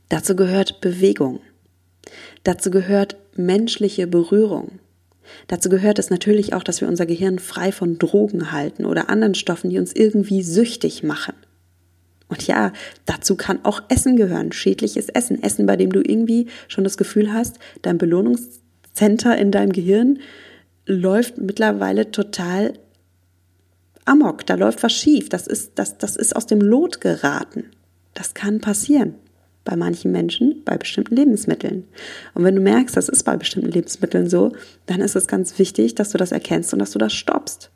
Dazu 0.09 0.35
gehört 0.35 0.81
Bewegung. 0.81 1.39
Dazu 2.43 2.69
gehört 2.71 3.15
menschliche 3.35 4.07
Berührung. 4.07 4.79
Dazu 5.47 5.69
gehört 5.69 5.97
es 5.97 6.09
natürlich 6.09 6.53
auch, 6.53 6.63
dass 6.63 6.81
wir 6.81 6.87
unser 6.87 7.05
Gehirn 7.05 7.39
frei 7.39 7.71
von 7.71 7.97
Drogen 7.97 8.51
halten 8.51 8.85
oder 8.85 9.09
anderen 9.09 9.35
Stoffen, 9.35 9.69
die 9.69 9.79
uns 9.79 9.93
irgendwie 9.93 10.43
süchtig 10.43 11.03
machen. 11.03 11.33
Und 12.27 12.45
ja, 12.47 12.73
dazu 13.05 13.35
kann 13.35 13.63
auch 13.63 13.83
Essen 13.89 14.15
gehören, 14.17 14.51
schädliches 14.51 15.09
Essen, 15.09 15.41
Essen, 15.43 15.65
bei 15.65 15.75
dem 15.75 15.91
du 15.91 16.01
irgendwie 16.01 16.47
schon 16.67 16.83
das 16.83 16.97
Gefühl 16.97 17.33
hast, 17.33 17.59
dein 17.81 17.97
Belohnungscenter 17.97 19.37
in 19.37 19.51
deinem 19.51 19.71
Gehirn 19.71 20.19
läuft 20.85 21.37
mittlerweile 21.37 22.11
total 22.11 22.73
amok, 24.05 24.45
da 24.45 24.55
läuft 24.55 24.83
was 24.83 24.93
schief, 24.93 25.29
das 25.29 25.47
ist, 25.47 25.73
das, 25.75 25.97
das 25.97 26.15
ist 26.15 26.35
aus 26.35 26.45
dem 26.45 26.61
Lot 26.61 27.01
geraten. 27.01 27.71
Das 28.13 28.33
kann 28.33 28.61
passieren 28.61 29.15
bei 29.65 29.75
manchen 29.75 30.11
Menschen 30.11 30.61
bei 30.63 30.77
bestimmten 30.77 31.15
Lebensmitteln. 31.15 31.85
Und 32.35 32.43
wenn 32.43 32.55
du 32.55 32.61
merkst, 32.61 32.95
das 32.95 33.09
ist 33.09 33.23
bei 33.23 33.35
bestimmten 33.35 33.71
Lebensmitteln 33.71 34.29
so, 34.29 34.53
dann 34.85 35.01
ist 35.01 35.15
es 35.15 35.27
ganz 35.27 35.57
wichtig, 35.59 35.95
dass 35.95 36.11
du 36.11 36.17
das 36.17 36.31
erkennst 36.31 36.71
und 36.71 36.79
dass 36.79 36.91
du 36.91 36.99
das 36.99 37.13
stoppst. 37.13 37.71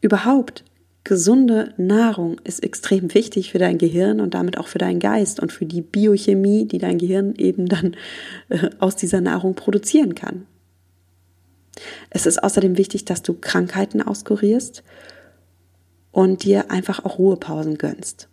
Überhaupt, 0.00 0.64
gesunde 1.04 1.74
Nahrung 1.76 2.40
ist 2.44 2.62
extrem 2.62 3.12
wichtig 3.14 3.50
für 3.50 3.58
dein 3.58 3.78
Gehirn 3.78 4.20
und 4.20 4.34
damit 4.34 4.58
auch 4.58 4.68
für 4.68 4.78
deinen 4.78 5.00
Geist 5.00 5.40
und 5.40 5.52
für 5.52 5.66
die 5.66 5.82
Biochemie, 5.82 6.66
die 6.66 6.78
dein 6.78 6.98
Gehirn 6.98 7.34
eben 7.36 7.66
dann 7.66 7.96
äh, 8.48 8.70
aus 8.78 8.94
dieser 8.94 9.20
Nahrung 9.20 9.54
produzieren 9.54 10.14
kann. 10.14 10.46
Es 12.10 12.26
ist 12.26 12.42
außerdem 12.42 12.76
wichtig, 12.76 13.04
dass 13.04 13.22
du 13.22 13.34
Krankheiten 13.34 14.02
auskurierst 14.02 14.82
und 16.10 16.44
dir 16.44 16.70
einfach 16.70 17.04
auch 17.04 17.18
Ruhepausen 17.18 17.78
gönnst. 17.78 18.28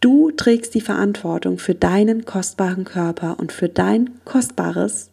Du 0.00 0.30
trägst 0.30 0.74
die 0.74 0.80
Verantwortung 0.80 1.58
für 1.58 1.74
deinen 1.74 2.24
kostbaren 2.24 2.84
Körper 2.84 3.38
und 3.38 3.52
für 3.52 3.68
dein 3.68 4.10
kostbares, 4.24 5.10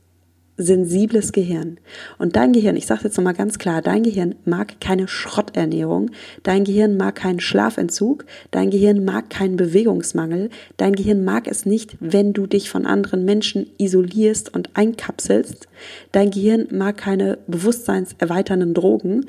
sensibles 0.58 1.32
Gehirn. 1.32 1.80
Und 2.18 2.36
dein 2.36 2.54
Gehirn, 2.54 2.76
ich 2.76 2.86
sage 2.86 3.06
jetzt 3.06 3.18
nochmal 3.18 3.34
ganz 3.34 3.58
klar, 3.58 3.82
dein 3.82 4.04
Gehirn 4.04 4.36
mag 4.46 4.80
keine 4.80 5.08
Schrotternährung, 5.08 6.12
dein 6.44 6.64
Gehirn 6.64 6.96
mag 6.96 7.16
keinen 7.16 7.40
Schlafentzug, 7.40 8.26
dein 8.52 8.70
Gehirn 8.70 9.04
mag 9.04 9.30
keinen 9.30 9.56
Bewegungsmangel, 9.56 10.50
dein 10.78 10.94
Gehirn 10.94 11.24
mag 11.24 11.48
es 11.48 11.66
nicht, 11.66 11.98
wenn 12.00 12.34
du 12.34 12.46
dich 12.46 12.70
von 12.70 12.86
anderen 12.86 13.26
Menschen 13.26 13.68
isolierst 13.78 14.54
und 14.54 14.70
einkapselst, 14.76 15.68
dein 16.12 16.30
Gehirn 16.30 16.68
mag 16.72 16.98
keine 16.98 17.40
bewusstseinserweiternden 17.48 18.74
Drogen, 18.74 19.26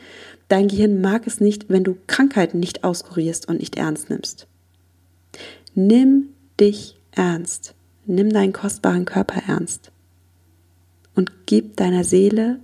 dein 0.49 0.69
Gehirn 0.69 1.01
mag 1.01 1.27
es 1.27 1.41
nicht, 1.41 1.71
wenn 1.71 1.85
du 1.85 1.97
Krankheiten 2.07 2.61
nicht 2.61 2.85
auskurierst 2.85 3.49
und 3.49 3.61
nicht 3.61 3.77
ernst 3.77 4.11
nimmst. 4.11 4.47
Nimm 5.75 6.29
dich 6.61 7.01
ernst. 7.13 7.75
Nimm 8.07 8.31
deinen 8.31 8.53
kostbaren 8.53 9.07
Körper 9.07 9.43
ernst. 9.49 9.91
Und 11.15 11.47
gib 11.47 11.77
deiner 11.77 12.05
Seele 12.05 12.59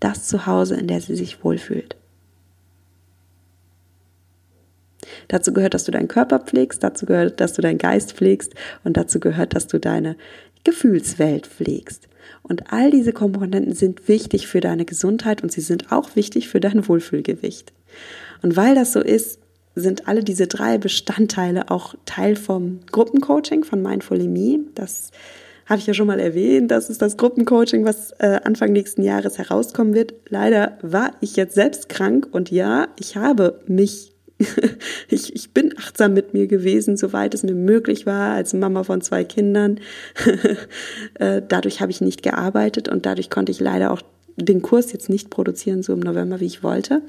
das 0.00 0.26
Zuhause, 0.26 0.76
in 0.76 0.86
der 0.86 1.00
sie 1.00 1.16
sich 1.16 1.42
wohlfühlt. 1.42 1.96
Dazu 5.28 5.52
gehört, 5.52 5.74
dass 5.74 5.84
du 5.84 5.92
deinen 5.92 6.08
Körper 6.08 6.40
pflegst, 6.40 6.82
dazu 6.82 7.06
gehört, 7.06 7.40
dass 7.40 7.54
du 7.54 7.62
deinen 7.62 7.78
Geist 7.78 8.12
pflegst 8.12 8.54
und 8.84 8.96
dazu 8.96 9.20
gehört, 9.20 9.54
dass 9.54 9.66
du 9.66 9.78
deine 9.78 10.16
Gefühlswelt 10.64 11.46
pflegst. 11.46 12.08
Und 12.42 12.72
all 12.72 12.90
diese 12.90 13.12
Komponenten 13.12 13.74
sind 13.74 14.08
wichtig 14.08 14.46
für 14.46 14.60
deine 14.60 14.84
Gesundheit 14.84 15.42
und 15.42 15.52
sie 15.52 15.60
sind 15.60 15.92
auch 15.92 16.16
wichtig 16.16 16.48
für 16.48 16.60
dein 16.60 16.86
Wohlfühlgewicht. 16.86 17.72
Und 18.42 18.56
weil 18.56 18.74
das 18.74 18.92
so 18.92 19.00
ist, 19.00 19.38
sind 19.74 20.08
alle 20.08 20.24
diese 20.24 20.46
drei 20.46 20.78
Bestandteile 20.78 21.70
auch 21.70 21.94
Teil 22.06 22.34
vom 22.34 22.80
Gruppencoaching 22.90 23.62
von 23.62 23.82
Mindful 23.82 24.18
Me. 24.26 24.60
Das 24.74 25.10
habe 25.66 25.80
ich 25.80 25.86
ja 25.86 25.94
schon 25.94 26.06
mal 26.06 26.20
erwähnt. 26.20 26.70
Das 26.70 26.90
ist 26.90 27.02
das 27.02 27.16
Gruppencoaching, 27.16 27.84
was 27.84 28.12
äh, 28.18 28.40
Anfang 28.44 28.72
nächsten 28.72 29.02
Jahres 29.02 29.38
herauskommen 29.38 29.94
wird. 29.94 30.14
Leider 30.28 30.78
war 30.82 31.12
ich 31.20 31.36
jetzt 31.36 31.54
selbst 31.54 31.88
krank 31.88 32.28
und 32.30 32.50
ja, 32.50 32.88
ich 32.98 33.16
habe 33.16 33.60
mich 33.66 34.12
ich, 35.08 35.34
ich 35.34 35.52
bin 35.52 35.74
achtsam 35.78 36.12
mit 36.12 36.34
mir 36.34 36.46
gewesen, 36.46 36.98
soweit 36.98 37.32
es 37.32 37.42
mir 37.42 37.54
möglich 37.54 38.04
war, 38.04 38.34
als 38.34 38.52
Mama 38.52 38.84
von 38.84 39.00
zwei 39.00 39.24
Kindern. 39.24 39.80
Äh, 41.18 41.40
dadurch 41.46 41.80
habe 41.80 41.90
ich 41.90 42.02
nicht 42.02 42.22
gearbeitet 42.22 42.88
und 42.88 43.06
dadurch 43.06 43.30
konnte 43.30 43.50
ich 43.50 43.58
leider 43.58 43.90
auch 43.90 44.02
den 44.36 44.60
Kurs 44.60 44.92
jetzt 44.92 45.08
nicht 45.08 45.30
produzieren, 45.30 45.82
so 45.82 45.94
im 45.94 46.00
November, 46.00 46.40
wie 46.40 46.46
ich 46.46 46.62
wollte. 46.62 47.00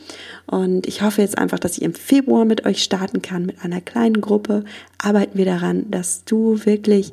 Und 0.46 0.88
ich 0.88 1.02
hoffe 1.02 1.22
jetzt 1.22 1.38
einfach, 1.38 1.60
dass 1.60 1.78
ich 1.78 1.84
im 1.84 1.94
Februar 1.94 2.46
mit 2.46 2.66
euch 2.66 2.82
starten 2.82 3.22
kann, 3.22 3.46
mit 3.46 3.64
einer 3.64 3.82
kleinen 3.82 4.22
Gruppe. 4.22 4.64
Arbeiten 4.98 5.38
wir 5.38 5.46
daran, 5.46 5.92
dass 5.92 6.24
du 6.24 6.66
wirklich 6.66 7.12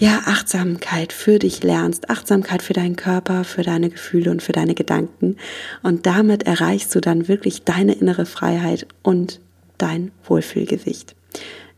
ja, 0.00 0.22
Achtsamkeit 0.24 1.12
für 1.12 1.38
dich 1.38 1.62
lernst, 1.62 2.08
Achtsamkeit 2.08 2.62
für 2.62 2.72
deinen 2.72 2.96
Körper, 2.96 3.44
für 3.44 3.62
deine 3.62 3.90
Gefühle 3.90 4.30
und 4.30 4.42
für 4.42 4.52
deine 4.52 4.74
Gedanken. 4.74 5.36
Und 5.82 6.06
damit 6.06 6.44
erreichst 6.44 6.94
du 6.94 7.00
dann 7.00 7.28
wirklich 7.28 7.64
deine 7.64 7.92
innere 7.92 8.24
Freiheit 8.24 8.86
und 9.02 9.40
dein 9.76 10.10
Wohlfühlgewicht. 10.24 11.14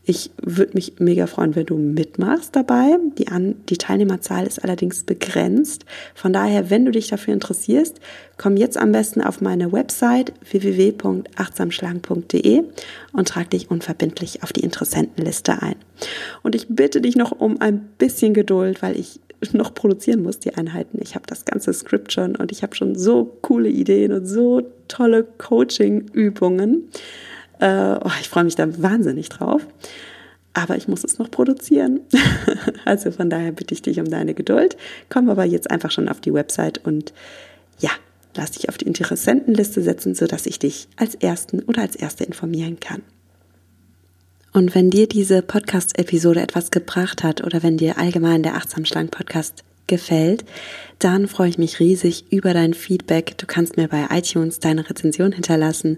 Ich 0.05 0.31
würde 0.41 0.73
mich 0.73 0.95
mega 0.99 1.27
freuen, 1.27 1.55
wenn 1.55 1.65
du 1.65 1.77
mitmachst 1.77 2.57
dabei. 2.57 2.97
Die, 3.17 3.29
An 3.29 3.55
die 3.69 3.77
Teilnehmerzahl 3.77 4.45
ist 4.45 4.61
allerdings 4.61 5.03
begrenzt. 5.03 5.85
Von 6.13 6.33
daher, 6.33 6.69
wenn 6.69 6.83
du 6.83 6.91
dich 6.91 7.07
dafür 7.07 7.33
interessierst, 7.33 8.01
komm 8.37 8.57
jetzt 8.57 8.75
am 8.75 8.91
besten 8.91 9.21
auf 9.21 9.39
meine 9.39 9.71
Website 9.71 10.33
www.achtsamschlagen.de 10.51 12.63
und 13.13 13.27
trag 13.29 13.49
dich 13.49 13.71
unverbindlich 13.71 14.43
auf 14.43 14.51
die 14.51 14.63
Interessentenliste 14.63 15.61
ein. 15.61 15.75
Und 16.41 16.53
ich 16.53 16.67
bitte 16.67 16.99
dich 16.99 17.15
noch 17.15 17.31
um 17.31 17.61
ein 17.61 17.87
bisschen 17.97 18.33
Geduld, 18.33 18.81
weil 18.81 18.99
ich 18.99 19.21
noch 19.53 19.73
produzieren 19.73 20.21
muss, 20.21 20.39
die 20.39 20.53
Einheiten. 20.53 20.99
Ich 21.01 21.15
habe 21.15 21.27
das 21.27 21.45
ganze 21.45 21.71
Skript 21.71 22.11
schon 22.11 22.35
und 22.35 22.51
ich 22.51 22.61
habe 22.61 22.75
schon 22.75 22.95
so 22.95 23.37
coole 23.41 23.69
Ideen 23.69 24.11
und 24.11 24.25
so 24.25 24.63
tolle 24.89 25.23
Coaching-Übungen. 25.23 26.89
Äh, 27.63 27.97
oh, 28.03 28.11
ich 28.19 28.27
freue 28.27 28.43
mich 28.43 28.55
da 28.55 28.67
wahnsinnig 28.81 29.29
drauf. 29.29 29.65
Aber 30.53 30.75
ich 30.75 30.89
muss 30.89 31.05
es 31.05 31.17
noch 31.17 31.31
produzieren. 31.31 32.01
also 32.85 33.09
von 33.09 33.29
daher 33.29 33.53
bitte 33.53 33.73
ich 33.73 33.81
dich 33.81 33.99
um 33.99 34.09
deine 34.09 34.33
Geduld. 34.33 34.75
Komm 35.09 35.29
aber 35.29 35.45
jetzt 35.45 35.71
einfach 35.71 35.89
schon 35.89 36.09
auf 36.09 36.19
die 36.19 36.33
Website 36.33 36.85
und 36.85 37.13
ja, 37.79 37.89
lass 38.35 38.51
dich 38.51 38.67
auf 38.67 38.77
die 38.77 38.85
Interessentenliste 38.85 39.81
setzen, 39.81 40.13
sodass 40.13 40.45
ich 40.45 40.59
dich 40.59 40.89
als 40.97 41.15
Ersten 41.15 41.61
oder 41.61 41.81
als 41.81 41.95
Erste 41.95 42.25
informieren 42.25 42.81
kann. 42.81 43.01
Und 44.51 44.75
wenn 44.75 44.89
dir 44.89 45.07
diese 45.07 45.41
Podcast-Episode 45.41 46.41
etwas 46.41 46.69
gebracht 46.69 47.23
hat 47.23 47.43
oder 47.43 47.63
wenn 47.63 47.77
dir 47.77 47.97
allgemein 47.97 48.43
der 48.43 48.55
Achtsam 48.55 48.85
Schlank 48.85 49.09
Podcast 49.09 49.63
gefällt, 49.87 50.45
dann 50.99 51.27
freue 51.27 51.49
ich 51.49 51.57
mich 51.57 51.79
riesig 51.79 52.25
über 52.31 52.53
dein 52.53 52.73
Feedback. 52.73 53.37
Du 53.37 53.45
kannst 53.45 53.75
mir 53.77 53.87
bei 53.87 54.07
iTunes 54.11 54.59
deine 54.59 54.89
Rezension 54.89 55.33
hinterlassen 55.33 55.97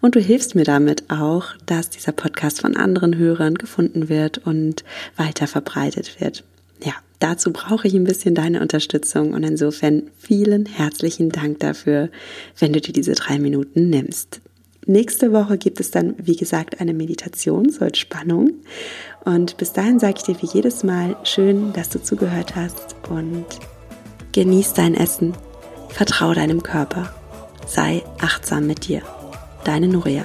und 0.00 0.16
du 0.16 0.20
hilfst 0.20 0.54
mir 0.54 0.64
damit 0.64 1.10
auch, 1.10 1.54
dass 1.66 1.90
dieser 1.90 2.12
Podcast 2.12 2.60
von 2.60 2.76
anderen 2.76 3.16
Hörern 3.16 3.54
gefunden 3.54 4.08
wird 4.08 4.38
und 4.38 4.84
weiter 5.16 5.46
verbreitet 5.46 6.20
wird. 6.20 6.44
Ja, 6.82 6.94
dazu 7.20 7.52
brauche 7.52 7.86
ich 7.86 7.94
ein 7.94 8.04
bisschen 8.04 8.34
deine 8.34 8.60
Unterstützung 8.60 9.34
und 9.34 9.44
insofern 9.44 10.04
vielen 10.18 10.66
herzlichen 10.66 11.30
Dank 11.30 11.60
dafür, 11.60 12.08
wenn 12.58 12.72
du 12.72 12.80
dir 12.80 12.92
diese 12.92 13.12
drei 13.12 13.38
Minuten 13.38 13.90
nimmst. 13.90 14.40
Nächste 14.86 15.32
Woche 15.32 15.58
gibt 15.58 15.78
es 15.78 15.90
dann, 15.90 16.14
wie 16.18 16.36
gesagt, 16.36 16.80
eine 16.80 16.94
Meditation 16.94 17.70
zur 17.70 17.88
Entspannung. 17.88 18.54
Und 19.24 19.56
bis 19.56 19.72
dahin 19.72 19.98
sage 19.98 20.14
ich 20.16 20.22
dir 20.22 20.40
wie 20.40 20.46
jedes 20.46 20.82
Mal 20.82 21.16
schön, 21.24 21.72
dass 21.72 21.88
du 21.90 22.02
zugehört 22.02 22.56
hast 22.56 22.96
und 23.08 23.44
genieß 24.32 24.72
dein 24.72 24.94
Essen, 24.94 25.34
vertrau 25.88 26.32
deinem 26.32 26.62
Körper, 26.62 27.12
sei 27.66 28.02
achtsam 28.20 28.66
mit 28.66 28.88
dir. 28.88 29.02
Deine 29.64 29.88
Nuria. 29.88 30.24